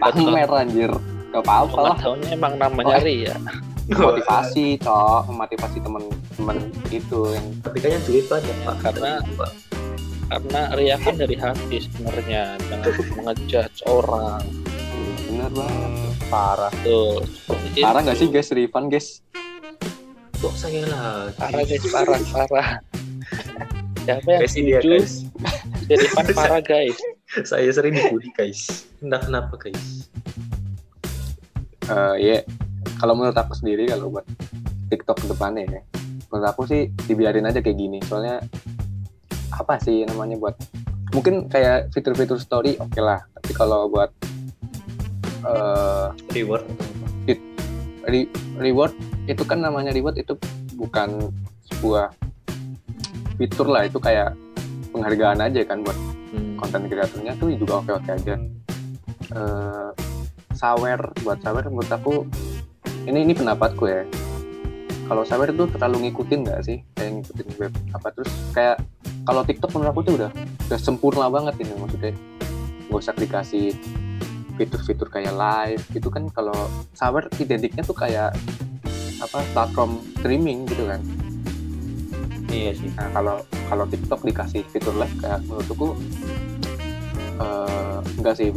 pamer 0.00 0.50
anjir. 0.50 0.92
Gak 1.34 1.42
apa-apa 1.44 1.78
lah. 1.82 1.96
Tahunnya 2.00 2.30
emang 2.32 2.54
namanya 2.56 2.96
Ria. 3.02 3.36
motivasi 3.84 4.80
cok 4.80 5.28
memotivasi 5.28 5.78
temen-temen 5.84 6.56
itu 6.88 7.20
yang 7.36 7.46
tapi 7.60 7.76
kan 7.84 7.90
yang 7.92 8.04
duit 8.08 8.24
banyak 8.24 8.56
pak. 8.64 8.76
Karena- 8.80 9.20
karena 10.24 10.60
Ria 10.72 10.96
kan 10.96 11.14
dari 11.20 11.36
hati 11.36 11.76
sebenarnya. 11.84 12.56
Jangan 12.72 12.88
mengejudge 13.20 13.84
orang 13.84 14.40
bener 15.34 15.50
banget. 15.50 15.90
Parah. 16.30 16.72
Tuh. 16.86 17.18
Parah 17.82 18.00
nggak 18.06 18.18
sih 18.22 18.30
guys? 18.30 18.54
Rifan 18.54 18.86
guys? 18.86 19.18
Kok 20.38 20.54
saya 20.54 20.86
lah 20.86 21.34
parah 21.34 21.62
guys. 21.66 21.82
Parah 21.90 22.20
parah. 22.30 22.68
Siapa 24.06 24.28
yang 24.30 24.42
Kasih 24.46 24.62
dia 24.62 24.78
setuju? 24.78 24.94
guys. 24.94 25.12
Jadi 25.90 26.04
Van 26.14 26.26
parah 26.38 26.62
guys. 26.62 26.98
Saya 27.50 27.66
sering 27.74 27.98
dibully 27.98 28.30
guys. 28.38 28.86
Entah 29.02 29.18
kenapa 29.18 29.58
guys. 29.58 30.06
Eh, 31.90 32.14
ya 32.22 32.38
kalau 33.02 33.18
menurut 33.18 33.34
aku 33.34 33.58
sendiri 33.58 33.90
kalau 33.90 34.14
buat 34.14 34.24
TikTok 34.88 35.18
ke 35.18 35.26
depannya 35.34 35.66
ya 35.66 35.82
menurut 36.30 36.46
aku 36.46 36.62
sih 36.64 36.94
dibiarin 37.10 37.48
aja 37.50 37.58
kayak 37.58 37.74
gini. 37.74 37.98
Soalnya 38.06 38.38
apa 39.50 39.82
sih 39.82 40.06
namanya 40.06 40.38
buat 40.38 40.54
mungkin 41.10 41.50
kayak 41.50 41.90
fitur-fitur 41.90 42.38
story 42.38 42.78
oke 42.78 43.00
lah. 43.02 43.24
Tapi 43.34 43.50
kalau 43.50 43.90
buat 43.90 44.14
eh, 45.44 46.06
Reward. 46.32 46.64
re- 48.04 48.28
reward 48.58 48.92
itu 49.24 49.42
kan 49.42 49.58
namanya 49.58 49.88
reward 49.88 50.16
itu 50.16 50.36
bukan 50.74 51.32
sebuah 51.66 52.12
fitur 53.34 53.66
lah 53.66 53.84
itu 53.84 53.96
kayak 53.96 54.36
penghargaan 54.90 55.40
aja 55.40 55.60
kan 55.64 55.80
buat 55.80 55.96
Hmm. 56.28 56.58
konten 56.58 56.90
kreatornya 56.90 57.30
tuh 57.34 57.54
juga 57.54 57.78
oke 57.78 57.92
oke 57.94 58.10
aja 58.10 58.34
Eh, 59.26 59.90
sawer 60.52 61.00
buat 61.22 61.40
sawer 61.40 61.64
menurut 61.64 61.88
aku 61.88 62.28
ini 63.04 63.22
ini 63.22 63.32
pendapatku 63.32 63.84
ya 63.84 64.02
kalau 65.04 65.22
sawer 65.22 65.48
itu 65.48 65.64
terlalu 65.68 66.06
ngikutin 66.06 66.44
nggak 66.44 66.60
sih 66.60 66.78
kayak 66.92 67.18
ngikutin 67.18 67.48
web 67.56 67.72
apa 67.90 68.08
terus 68.10 68.30
kayak 68.50 68.78
kalau 69.22 69.42
TikTok 69.42 69.72
menurut 69.72 69.90
aku 69.90 70.00
tuh 70.02 70.14
udah 70.16 70.30
udah 70.68 70.78
sempurna 70.78 71.26
banget 71.26 71.54
ini 71.58 71.72
maksudnya 71.74 72.12
nggak 72.86 73.00
usah 73.00 73.14
dikasih 73.14 73.66
fitur-fitur 74.54 75.08
kayak 75.10 75.34
live 75.34 75.82
itu 75.94 76.08
kan 76.10 76.30
kalau 76.30 76.70
sawer 76.94 77.26
identiknya 77.38 77.82
tuh 77.82 77.96
kayak 77.96 78.34
apa 79.22 79.38
platform 79.54 80.02
streaming 80.20 80.66
gitu 80.68 80.86
kan 80.86 81.02
Iya 82.54 82.70
sih. 82.78 82.86
Nah 82.94 83.10
kalau 83.10 83.36
kalau 83.66 83.84
TikTok 83.90 84.20
dikasih 84.22 84.62
fitur 84.70 84.94
live 84.94 85.10
kayak 85.18 85.42
menurutku 85.50 85.98
eh 87.42 87.98
enggak 88.22 88.34
sih 88.38 88.54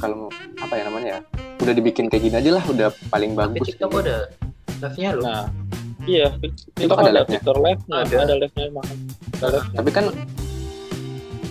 kalau 0.00 0.32
apa 0.56 0.72
ya 0.72 0.82
namanya 0.88 1.08
ya 1.08 1.20
udah 1.60 1.74
dibikin 1.76 2.08
kayak 2.08 2.22
gini 2.24 2.36
aja 2.40 2.50
lah 2.56 2.64
udah 2.64 2.88
paling 3.12 3.36
Tapi 3.36 3.60
bagus 3.60 3.66
TikTok 3.68 3.92
ada 4.00 4.18
live-nya 4.80 5.10
loh. 5.16 5.24
Nah, 5.24 5.44
iya, 6.04 6.26
itu 6.80 6.92
ada 6.92 7.00
ada 7.00 7.12
live-nya? 7.12 7.40
fitur 7.40 7.56
live-nya, 7.60 7.96
Ada. 8.04 8.16
ada 8.24 8.34
live-nya 8.36 8.64
emang. 8.68 8.86
Ada 9.36 9.46
live-nya. 9.52 9.76
tapi 9.80 9.90
kan 9.92 10.04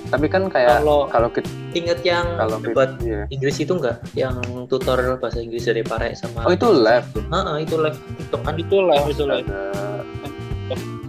tapi 0.05 0.25
kan 0.27 0.47
kayak 0.47 0.79
Kalau- 0.79 1.07
kalau 1.09 1.29
kita 1.29 1.49
Ingat 1.75 1.99
yang 2.07 2.23
kalau 2.39 2.55
debat 2.63 2.95
iya. 3.03 3.27
Inggris 3.27 3.59
itu 3.59 3.75
enggak? 3.75 3.99
Yang 4.15 4.39
tutor 4.71 4.95
bahasa 5.19 5.43
Inggris 5.43 5.67
dari 5.67 5.83
Pare 5.83 6.15
sama 6.15 6.47
oh 6.47 6.53
itu 6.53 6.71
live 6.71 7.03
Heeh, 7.19 7.55
itu 7.61 7.75
live 7.75 7.97
TikTok 8.15 8.41
kan 8.41 8.55
itu 8.55 8.75
live, 8.79 9.07
itu 9.11 9.23
live. 9.27 9.47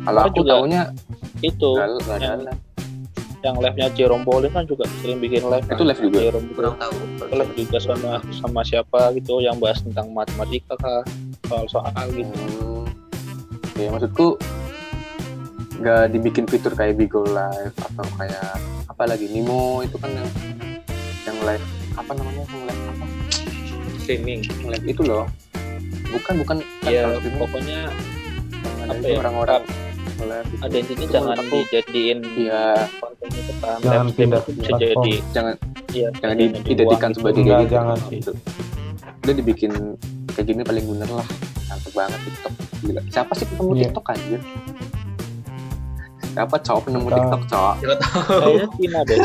Kalau 0.03 0.20
aku 0.22 0.30
juga 0.36 0.51
taunya 0.59 0.82
Itu 1.38 1.70
nggak 1.76 1.88
nggak 2.03 2.16
ada 2.16 2.26
yang- 2.26 2.42
live. 2.42 2.61
yang 3.44 3.57
live-nya 3.62 3.86
Jerome 3.94 4.24
Pauline 4.26 4.51
kan 4.51 4.66
juga 4.66 4.90
sering 4.99 5.22
bikin 5.22 5.47
live. 5.47 5.62
itu 5.62 5.84
live 5.86 6.01
juga 6.03 6.18
Jerome 6.18 6.47
juga 6.47 6.57
kurang 6.57 6.76
tahu. 6.76 6.94
live 7.30 7.53
juga 7.55 7.78
sama 7.78 8.11
sama 8.34 8.61
siapa 8.62 9.01
gitu 9.14 9.38
yang 9.38 9.55
bahas 9.57 9.78
tentang 9.78 10.11
matematika 10.11 10.74
kah, 10.76 11.07
soal-soal 11.47 12.07
gitu. 12.11 12.34
Hmm. 12.34 12.82
ya 13.76 13.92
maksudku 13.92 14.34
nggak 15.76 16.11
dibikin 16.11 16.49
fitur 16.49 16.72
kayak 16.72 16.97
Bigo 16.97 17.22
Live 17.22 17.76
atau 17.76 18.07
kayak 18.16 18.57
apa 18.87 19.03
lagi 19.05 19.26
Nimo 19.26 19.82
itu 19.82 19.97
kan 19.97 20.11
yang 20.11 20.28
yang 21.24 21.39
live 21.43 21.64
apa 21.95 22.11
namanya 22.12 22.43
yang 22.45 22.64
live 22.64 22.82
apa? 22.89 23.07
Streaming. 23.99 24.41
yang 24.45 24.68
live 24.70 24.87
itu 24.87 25.03
loh. 25.03 25.26
Bukan 26.07 26.34
bukan 26.39 26.57
kan 26.80 26.89
Ya 26.89 27.03
kalau 27.05 27.18
streaming 27.18 27.41
pokoknya 27.41 27.78
yang 28.55 28.76
ada 28.80 28.95
apa 28.95 29.05
ya, 29.05 29.16
orang-orang 29.18 29.62
live 30.18 30.49
itu. 30.49 30.62
ada 30.62 30.74
intinya 30.76 31.03
Itu 31.03 31.12
jangan 31.12 31.37
aku, 31.37 31.57
dijadiin 31.61 32.18
ya 32.39 32.62
konten 32.97 33.28
itu 33.28 33.53
kan 33.59 33.78
Jangan 33.80 34.07
pindah 34.09 34.41
bisa 34.47 34.70
jadi 34.76 35.12
jangan 35.30 35.55
iya 35.91 36.09
jangan 36.14 36.34
dijadikan 36.62 37.11
sebagai 37.11 37.43
Enggak, 37.43 37.61
gitu. 37.61 37.74
jangan 37.74 37.97
sih. 38.07 38.20
Udah 39.18 39.34
dibikin 39.34 39.72
kayak 40.30 40.47
gini 40.47 40.62
paling 40.62 40.84
bener 40.87 41.09
lah. 41.11 41.26
Mantep 41.66 41.93
banget 41.93 42.20
TikTok. 42.22 42.53
Gila. 42.78 43.01
Siapa 43.09 43.32
sih 43.34 43.45
ketemu 43.45 43.70
Iya. 43.72 43.82
TikTok 43.84 44.07
anjir 44.07 44.41
siapa 46.37 46.57
cowok 46.61 46.80
penemu 46.84 47.09
Tahu. 47.09 47.16
TikTok 47.16 47.43
cowok. 47.49 47.74
Kayaknya 47.80 48.66
Cina 48.76 49.01
deh. 49.09 49.18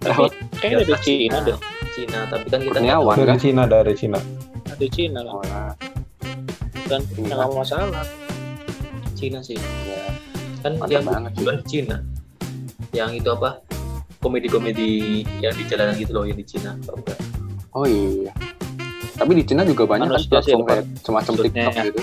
Tapi 0.00 0.26
kayaknya 0.56 0.76
dari 0.80 0.94
Cina 1.04 1.36
deh. 1.44 1.56
Cina, 1.90 2.18
tapi 2.32 2.46
kan 2.48 2.60
kita 2.64 2.78
Kurniawan 2.80 3.14
Dari 3.20 3.28
kan 3.28 3.38
Cina, 3.38 3.62
dari 3.68 3.92
Cina. 3.92 4.18
dari 4.64 4.88
Cina 4.88 5.20
lah. 5.20 5.34
Oh, 5.36 5.44
Ini 6.88 7.28
nggak 7.28 7.52
masalah. 7.52 8.04
Cina 9.12 9.38
sih. 9.44 9.60
ya 9.60 10.00
Kan 10.64 10.80
Mantap 10.80 10.88
yang 10.88 11.04
banget 11.04 11.32
bukan 11.36 11.56
Cina. 11.68 11.96
Yang 12.96 13.10
itu 13.20 13.28
apa? 13.36 13.60
Komedi-komedi 14.24 14.88
yang 15.44 15.52
di 15.52 15.64
jalanan 15.68 15.94
gitu 16.00 16.16
loh 16.16 16.24
yang 16.24 16.40
di 16.40 16.46
Cina. 16.48 16.80
Oh 17.76 17.84
iya. 17.84 18.32
Tapi 19.20 19.36
di 19.36 19.44
Cina 19.44 19.68
juga 19.68 19.84
banyak 19.84 20.08
kan 20.08 20.16
platform 20.16 20.64
kayak 20.64 20.84
semacam 21.04 21.32
TikTok 21.44 21.74
gitu. 21.92 22.00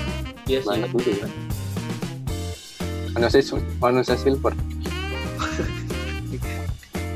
Iya 0.48 0.60
sih. 0.64 0.70
banyak 0.70 0.89
juga 0.93 1.12
kan 1.26 1.47
manusia 3.18 3.57
manusia 3.82 4.13
silver. 4.13 4.53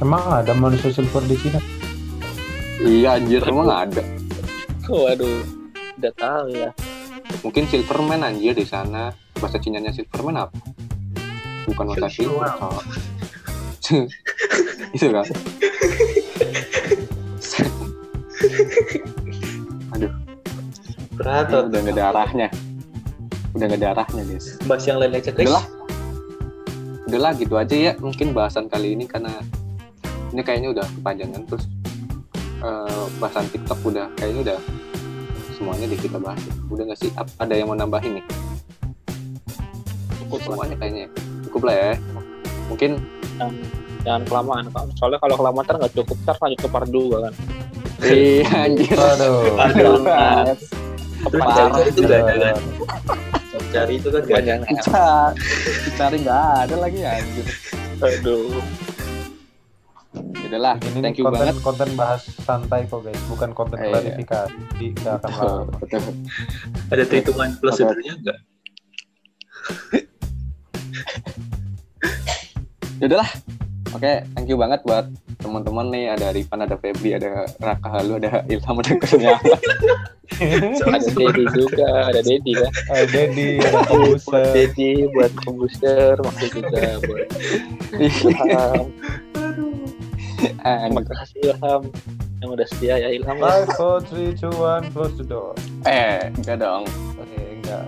Emang 0.02 0.26
ada 0.34 0.58
manusia 0.58 0.90
silver 0.90 1.22
di 1.30 1.38
Cina? 1.38 1.62
iya 2.82 3.22
anjir 3.22 3.46
emang 3.46 3.70
ada. 3.70 4.02
Waduh 4.90 5.46
udah 6.02 6.14
tahu 6.18 6.58
ya. 6.58 6.74
Mungkin 7.46 7.70
Silverman 7.70 8.26
anjir 8.26 8.58
di 8.58 8.66
sana. 8.66 9.14
Bahasa 9.38 9.62
Cinanya 9.62 9.94
Silverman 9.94 10.42
apa? 10.42 10.58
Bukan 11.70 11.94
bahasa 11.94 12.10
silver 12.10 12.50
itu 14.98 15.08
kan? 15.14 15.26
Aduh. 19.94 20.10
Berat. 21.14 21.54
udah 21.54 21.80
nggak 21.86 21.94
ada 21.94 22.04
arahnya. 22.10 22.50
Udah 23.54 23.66
nggak 23.70 23.80
ada 23.86 23.90
arahnya 23.94 24.24
guys. 24.26 24.58
Bahas 24.66 24.90
yang 24.90 24.98
lain 24.98 25.14
aja 25.14 25.30
guys. 25.30 25.54
Udahlah 27.12 27.36
gitu 27.36 27.60
aja 27.60 27.76
ya 27.76 27.92
mungkin 28.00 28.32
bahasan 28.32 28.72
kali 28.72 28.96
ini 28.96 29.04
karena 29.04 29.44
ini 30.32 30.42
kayaknya 30.42 30.72
udah 30.72 30.88
kepanjangan 31.00 31.44
terus 31.44 31.68
eh, 32.64 33.06
bahasan 33.20 33.46
TikTok 33.52 33.80
udah 33.84 34.08
kayaknya 34.16 34.42
udah 34.52 34.60
semuanya 35.62 35.86
di 35.94 35.98
kita 36.02 36.18
bahas. 36.18 36.42
Udah 36.74 36.84
nggak 36.90 36.98
sih? 36.98 37.14
Ada 37.38 37.54
yang 37.54 37.70
mau 37.70 37.78
nambahin 37.78 38.18
nih? 38.18 38.26
Cukup 40.26 40.42
semuanya 40.42 40.76
kayaknya 40.82 41.06
ya. 41.06 41.10
cukup 41.46 41.62
lah 41.70 41.76
ya. 41.78 41.94
Mungkin 42.66 42.92
jangan 44.02 44.24
kelamaan 44.26 44.66
soalnya 44.98 45.22
kalau 45.22 45.36
kelamaan 45.38 45.62
ntar 45.70 45.78
nggak 45.78 45.94
cukup 45.94 46.18
ntar 46.26 46.36
lanjut 46.42 46.60
ke 46.66 46.70
part 46.74 46.90
2 46.90 47.26
kan. 47.30 47.34
Iya 48.02 48.50
anjir. 48.66 48.98
Aduh. 48.98 49.54
Aduh. 49.62 50.02
Kan? 50.02 50.58
Cari 53.72 53.94
itu 53.96 54.08
kan 54.08 54.22
gak 54.22 54.28
ada. 54.28 54.36
banyak 54.38 54.58
Ca- 54.84 55.34
cari 55.96 56.18
nggak 56.20 56.42
ada 56.62 56.76
lagi 56.78 57.00
anjir 57.02 57.48
aduh 57.98 58.60
udahlah 60.44 60.76
Ini 60.82 61.00
thank 61.00 61.16
you 61.16 61.24
konten, 61.24 61.40
banget 61.40 61.56
konten 61.62 61.90
bahas 61.96 62.22
santai 62.42 62.84
kok 62.84 63.00
guys, 63.00 63.16
bukan 63.26 63.56
konten 63.56 63.78
Eh, 63.78 63.82
iya. 63.82 63.92
klarifikasi. 63.94 64.60
Nggak 64.98 65.14
akan 65.18 65.30
lama. 65.32 65.64
betul 65.80 66.02
Ada 66.90 67.04
perhitungan 67.06 67.50
prosedurnya 67.56 68.14
enggak? 68.14 68.38
Ya 72.98 73.06
udahlah 73.08 73.30
oke 73.92 74.12
thank 74.28 74.48
you 74.48 74.58
banget 74.58 74.80
buat 74.84 75.06
teman-teman 75.42 75.86
nih 75.90 76.06
ada 76.10 76.30
Rifan 76.30 76.62
ada 76.62 76.76
Febri 76.76 77.12
ada 77.12 77.50
Raka 77.58 77.90
Halu 77.92 78.18
ada 78.18 78.46
Ilham 78.46 78.78
ada 78.78 78.92
Kurniawan 78.96 79.42
ada 80.88 81.10
Dedi 81.10 81.44
juga 81.52 81.88
ada 82.08 82.22
Dedi 82.22 82.52
kan 82.54 82.72
Eh, 82.92 83.06
Dedi, 83.06 83.48
ada 83.58 83.78
buat 83.84 83.86
komputer. 83.86 84.46
Dedi 84.54 84.90
buat 85.10 85.32
komputer 85.38 86.14
maksud 86.18 86.50
juga 86.54 86.84
buat 87.02 87.28
Ilham 87.94 88.86
terima 90.42 91.02
kasih 91.04 91.38
Ilham 91.44 91.82
yang 92.38 92.50
udah 92.52 92.68
setia 92.68 92.96
ya 92.98 93.10
Ilham 93.10 93.36
ya. 93.36 93.44
Five, 93.44 93.68
four, 93.76 93.98
three, 94.02 94.34
two, 94.34 94.50
one, 94.52 94.86
close 94.90 95.14
the 95.14 95.22
door. 95.24 95.54
eh 95.84 96.30
enggak 96.32 96.58
dong 96.58 96.86
Oke, 97.14 97.38
enggak. 97.56 97.86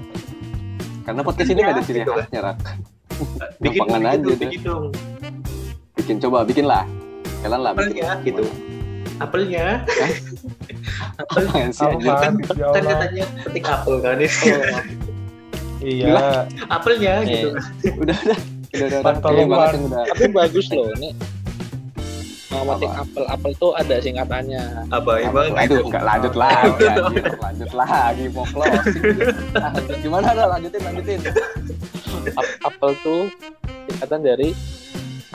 karena 1.04 1.22
podcast 1.22 1.50
ini 1.50 1.60
nggak 1.60 1.74
ada 1.74 1.84
ciri 1.84 2.00
Gitu 2.00 2.12
kan? 2.12 2.18
khasnya 2.20 2.42
Rak 2.44 2.58
Bikin 3.60 3.82
bikin 3.84 4.04
aja 4.04 4.34
bikin 4.36 4.62
dong. 4.62 4.86
bikin 5.94 6.16
coba 6.20 6.42
bikin 6.44 6.66
lah 6.66 6.84
jalan 7.44 7.60
lah 7.60 7.72
Apelnya 7.72 8.10
gitu. 8.24 8.44
Apelnya. 9.20 9.66
Apa? 11.20 11.40
Kan, 12.18 12.34
Ya 12.50 12.68
kan 12.72 12.84
katanya 12.88 13.24
petik 13.44 13.64
apel 13.64 13.96
kan 14.00 14.18
itu. 14.18 14.50
Iya. 15.84 16.48
Apelnya 16.66 17.14
gitu. 17.24 17.50
Eh, 17.84 17.94
udah 17.94 18.18
udah 18.18 18.38
udah 18.74 18.88
udah 19.04 19.44
udah 19.44 19.70
udah 19.78 20.04
tapi 20.10 20.26
bagus 20.32 20.66
loh 20.72 20.90
ini 20.98 21.12
ngamatin 22.50 22.90
apel 22.92 23.24
apel 23.28 23.52
tuh 23.56 23.74
ada 23.74 23.98
singkatannya 23.98 24.86
Apa 24.88 25.12
emang 25.20 25.58
Aduh, 25.58 25.82
gitu? 25.82 25.90
enggak 25.90 26.04
lanjut 26.06 26.34
lagi. 26.34 26.86
Lanjut 27.36 27.72
lagi 27.74 28.26
mau 28.30 28.46
closing. 28.46 29.02
Ah, 29.58 29.74
Gimana 30.00 30.28
dah 30.32 30.48
lanjutin 30.48 30.82
lanjutin. 30.82 31.20
Ap- 32.32 32.58
apel 32.64 32.92
tuh 33.02 33.22
tingkatan 33.90 34.22
dari 34.24 34.50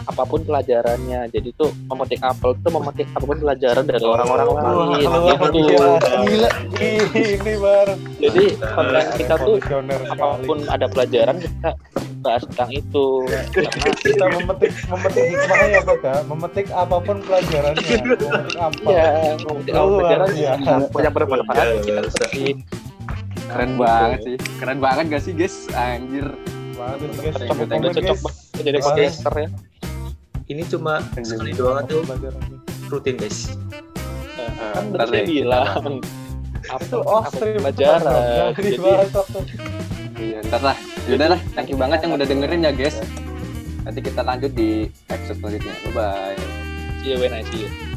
apa 0.09 0.23
pun 0.25 0.41
pelajarannya 0.41 1.29
jadi 1.29 1.49
tuh 1.61 1.69
memetik 1.93 2.21
apel 2.25 2.57
tuh 2.65 2.71
memetik 2.73 3.07
apa 3.13 3.25
pun 3.29 3.39
pelajaran 3.45 3.85
dari 3.85 4.05
orang-orang 4.09 4.47
lain 4.49 5.09
gitu. 5.53 5.89
Gila. 6.25 6.51
Ini 7.13 7.53
baru. 7.61 7.95
jadi 8.17 8.45
konten 8.73 9.05
kita 9.21 9.35
tuh 9.37 9.57
apa 10.09 10.27
pun 10.49 10.59
ada 10.67 10.87
pelajaran 10.89 11.37
kita 11.37 11.71
bahas 12.19 12.43
tentang 12.51 12.71
itu 12.75 13.07
karena 13.55 13.91
kita 13.95 14.27
memetik 14.27 14.73
memetik 14.91 15.25
hikmahnya 15.29 15.79
apa 15.85 15.95
kak? 16.01 16.21
Memetik 16.27 16.67
apa 16.73 16.97
pun 16.99 17.17
pelajarannya. 17.23 17.97
Memetik 18.09 18.57
apa? 18.59 18.89
ya 18.91 19.09
memetik 19.45 19.73
apa 19.77 19.85
pun 19.85 19.93
Luar 19.93 20.01
pelajaran 20.03 20.29
biasa. 20.33 20.99
yang 20.99 21.15
bermanfaat 21.15 21.67
kita 21.85 22.01
biasa. 22.03 22.25
petik 22.33 22.57
Keren 23.49 23.71
banget 23.81 24.21
sih. 24.25 24.37
Keren 24.61 24.79
banget 24.81 25.05
gak 25.09 25.23
sih 25.25 25.33
guys? 25.33 25.57
Anjir. 25.73 26.27
Guys. 26.79 27.35
cocok 27.97 28.19
banget 28.23 28.49
jadi 28.63 28.79
podcaster 28.83 29.35
ya 29.35 29.49
Ini 30.49 30.63
cuma 30.69 31.05
sekali 31.13 31.53
doang 31.53 31.85
tuh 31.85 32.03
rutin 32.89 33.21
guys. 33.21 33.53
kan 34.59 34.91
Ntar 34.91 35.07
tadi 35.07 35.13
saya 35.13 35.23
deh, 35.23 35.27
bilang 35.29 36.01
apa 36.69 36.97
off 37.05 37.29
stream 37.33 37.61
pelajaran 37.61 38.53
Jadi. 38.57 39.01
Iya, 40.19 40.39
ntar 40.51 40.61
lah. 40.61 40.77
Yaudah 41.07 41.29
lah, 41.37 41.41
thank 41.57 41.69
you 41.73 41.79
banget 41.79 42.05
yang 42.05 42.13
udah 42.17 42.27
dengerin 42.27 42.65
ya 42.65 42.73
guys. 42.73 42.99
Nanti 43.85 44.01
kita 44.05 44.21
lanjut 44.25 44.53
di 44.53 44.89
episode 45.09 45.39
selanjutnya. 45.41 45.75
Bye 45.89 45.93
bye. 45.95 46.69
see 47.09 47.15
you 47.15 47.21
when 47.21 47.33
I 47.33 47.43
see 47.43 47.65
you 47.65 47.88